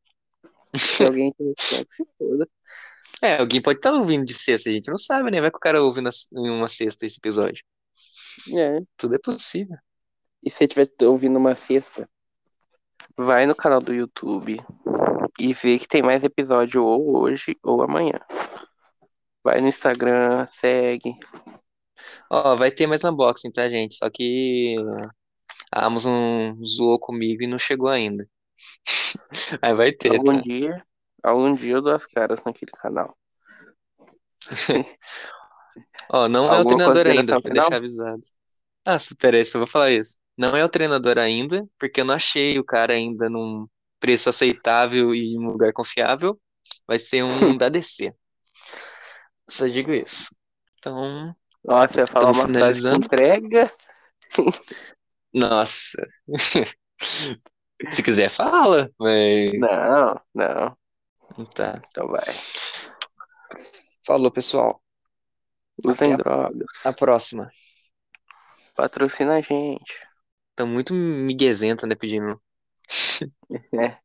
Se 0.75 1.03
alguém 1.05 1.31
tiver 1.37 1.53
que 1.85 1.93
se 1.95 2.05
foda. 2.17 2.47
É, 3.23 3.37
alguém 3.39 3.61
pode 3.61 3.79
estar 3.79 3.93
ouvindo 3.93 4.25
de 4.25 4.33
sexta, 4.33 4.69
a 4.69 4.73
gente 4.73 4.89
não 4.89 4.97
sabe, 4.97 5.31
né? 5.31 5.39
Vai 5.39 5.49
que 5.49 5.55
o 5.55 5.59
cara 5.59 5.81
ouve 5.81 6.01
na- 6.01 6.09
em 6.35 6.49
uma 6.49 6.67
sexta 6.67 7.05
esse 7.05 7.17
episódio. 7.19 7.63
É. 8.53 8.79
Tudo 8.97 9.15
é 9.15 9.19
possível. 9.19 9.77
E 10.43 10.49
se 10.51 10.57
você 10.57 10.63
estiver 10.65 10.89
ouvindo 11.07 11.37
uma 11.37 11.55
sexta, 11.55 12.09
vai 13.17 13.45
no 13.45 13.55
canal 13.55 13.79
do 13.79 13.93
YouTube 13.93 14.61
e 15.39 15.53
vê 15.53 15.79
que 15.79 15.87
tem 15.87 16.01
mais 16.01 16.21
episódio 16.23 16.83
ou 16.83 17.17
hoje 17.17 17.55
ou 17.63 17.81
amanhã. 17.81 18.19
Vai 19.41 19.61
no 19.61 19.69
Instagram, 19.69 20.45
segue. 20.47 21.15
Ó, 22.29 22.55
vai 22.57 22.71
ter 22.71 22.87
mais 22.87 23.03
unboxing, 23.05 23.51
tá, 23.51 23.69
gente? 23.69 23.95
Só 23.95 24.09
que 24.09 24.75
a 25.71 25.85
Amazon 25.85 26.53
zoou 26.63 26.99
comigo 26.99 27.43
e 27.43 27.47
não 27.47 27.57
chegou 27.57 27.87
ainda. 27.87 28.27
Aí 29.61 29.73
vai 29.73 29.91
ter, 29.93 30.11
Algum 30.11 30.35
tá? 30.35 30.41
dia, 30.41 30.85
algum 31.23 31.53
dia 31.53 31.73
eu 31.73 31.81
dou 31.81 31.95
as 31.95 32.05
caras 32.05 32.39
naquele 32.45 32.71
canal. 32.71 33.17
Ó, 36.09 36.27
não 36.27 36.45
é 36.45 36.49
o 36.49 36.53
Alguma 36.57 36.77
treinador 36.77 37.07
ainda, 37.07 37.41
pra 37.41 37.53
deixar 37.53 37.75
avisado. 37.77 38.21
Ah, 38.85 38.99
super, 38.99 39.33
esse, 39.33 39.55
eu 39.55 39.59
vou 39.59 39.67
falar 39.67 39.91
isso. 39.91 40.17
Não 40.37 40.55
é 40.55 40.63
o 40.63 40.69
treinador 40.69 41.17
ainda, 41.17 41.65
porque 41.79 42.01
eu 42.01 42.05
não 42.05 42.13
achei 42.13 42.59
o 42.59 42.63
cara 42.63 42.93
ainda 42.93 43.29
num 43.29 43.67
preço 43.99 44.29
aceitável 44.29 45.15
e 45.15 45.35
em 45.35 45.39
um 45.39 45.51
lugar 45.51 45.71
confiável. 45.71 46.39
Vai 46.85 46.99
ser 46.99 47.23
um 47.23 47.29
da 47.57 47.69
DC. 47.69 48.13
Só 49.49 49.67
digo 49.67 49.91
isso. 49.91 50.35
Então, 50.77 51.33
Nossa, 51.63 52.01
ia 52.01 52.07
falar 52.07 52.25
uma 52.25 52.33
frase 52.33 52.47
finalizando. 52.47 53.05
entrega. 53.05 53.71
nossa. 55.33 55.97
Se 57.89 58.03
quiser, 58.03 58.29
fala, 58.29 58.89
mas 58.99 59.53
Não, 59.59 60.21
não. 60.33 60.77
Tá. 61.55 61.81
Então 61.89 62.07
vai. 62.07 62.25
Falou, 64.05 64.31
pessoal. 64.31 64.81
Usem 65.83 66.15
drogas. 66.17 66.85
A 66.85 66.93
próxima. 66.93 67.49
Patrocina 68.75 69.35
a 69.37 69.41
gente. 69.41 69.99
Tá 70.55 70.65
muito 70.65 70.93
miguezento, 70.93 71.87
né, 71.87 71.95
pedindo. 71.95 72.41
É. 73.73 73.97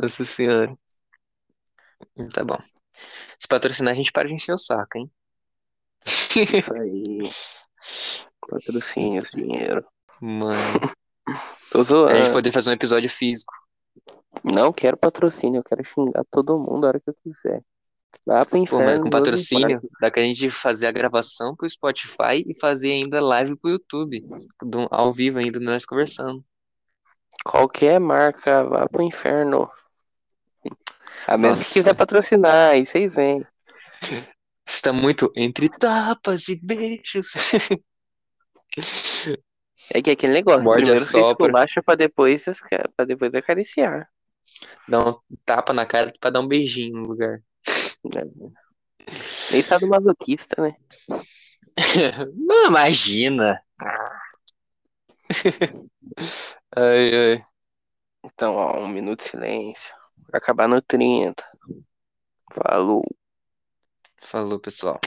Nossa 0.00 0.24
senhora. 0.24 0.76
Tá 2.32 2.44
bom. 2.44 2.58
Se 3.38 3.48
patrocinar, 3.48 3.92
a 3.92 3.96
gente 3.96 4.12
para 4.12 4.28
de 4.28 4.34
encher 4.34 4.52
o 4.54 4.58
saco, 4.58 4.98
hein? 4.98 5.10
Isso 6.06 6.72
aí. 6.74 7.30
Patrocínios, 8.48 9.30
dinheiro. 9.32 9.84
Mano. 10.20 10.80
Tô 11.70 11.84
Pra 12.04 12.14
gente 12.16 12.30
zoando. 12.30 12.32
poder 12.32 12.52
fazer 12.52 12.70
um 12.70 12.74
episódio 12.74 13.08
físico. 13.10 13.52
Não 14.42 14.72
quero 14.72 14.96
patrocínio, 14.96 15.60
eu 15.60 15.64
quero 15.64 15.84
xingar 15.84 16.24
todo 16.30 16.58
mundo 16.58 16.84
a 16.84 16.88
hora 16.88 17.00
que 17.00 17.08
eu 17.10 17.16
quiser. 17.22 17.62
Vá 18.26 18.40
pro 18.44 18.56
Pô, 18.58 18.62
inferno. 18.62 18.84
mas 18.86 19.00
com 19.00 19.10
patrocínio, 19.10 19.80
dá 20.00 20.10
pra 20.10 20.22
gente 20.22 20.50
fazer 20.50 20.86
a 20.86 20.92
gravação 20.92 21.54
pro 21.56 21.68
Spotify 21.68 22.44
e 22.46 22.58
fazer 22.58 22.92
ainda 22.92 23.20
live 23.20 23.56
pro 23.56 23.70
YouTube. 23.70 24.24
do- 24.62 24.88
Ao 24.90 25.12
vivo 25.12 25.38
ainda, 25.38 25.58
nós 25.60 25.84
conversando. 25.84 26.44
Qualquer 27.44 27.98
marca, 28.00 28.64
vá 28.64 28.88
pro 28.88 29.02
inferno. 29.02 29.70
A 31.26 31.36
menos 31.36 31.66
que 31.68 31.74
quiser 31.74 31.94
patrocinar, 31.94 32.70
aí 32.70 32.86
vocês 32.86 33.12
vêm. 33.12 33.46
Está 34.66 34.92
muito 34.92 35.30
entre 35.36 35.68
tapas 35.68 36.48
e 36.48 36.58
beijos. 36.62 37.32
É 39.92 40.00
que 40.00 40.10
é 40.10 40.12
aquele 40.14 40.32
negócio, 40.32 40.62
Morde, 40.62 40.82
primeiro 40.84 41.04
assopra. 41.04 41.30
esculacha 41.30 41.82
pra 41.82 41.94
depois, 41.94 42.44
pra 42.96 43.04
depois 43.04 43.34
acariciar. 43.34 44.08
Dá 44.88 45.08
um 45.08 45.18
tapa 45.44 45.72
na 45.72 45.84
cara 45.84 46.12
pra 46.20 46.30
dar 46.30 46.40
um 46.40 46.48
beijinho 46.48 47.00
no 47.00 47.06
lugar. 47.06 47.40
Nem 49.50 49.62
sabe 49.62 49.86
masoquista, 49.86 50.62
né? 50.62 50.76
Não, 52.34 52.68
imagina. 52.68 53.60
Ai, 56.76 57.32
ai. 57.34 57.44
Então, 58.24 58.54
ó, 58.54 58.78
um 58.78 58.88
minuto 58.88 59.24
de 59.24 59.30
silêncio. 59.30 59.94
Vai 60.30 60.38
acabar 60.40 60.68
no 60.68 60.80
30. 60.80 61.44
Falou. 62.52 63.02
Falou, 64.20 64.60
pessoal. 64.60 65.00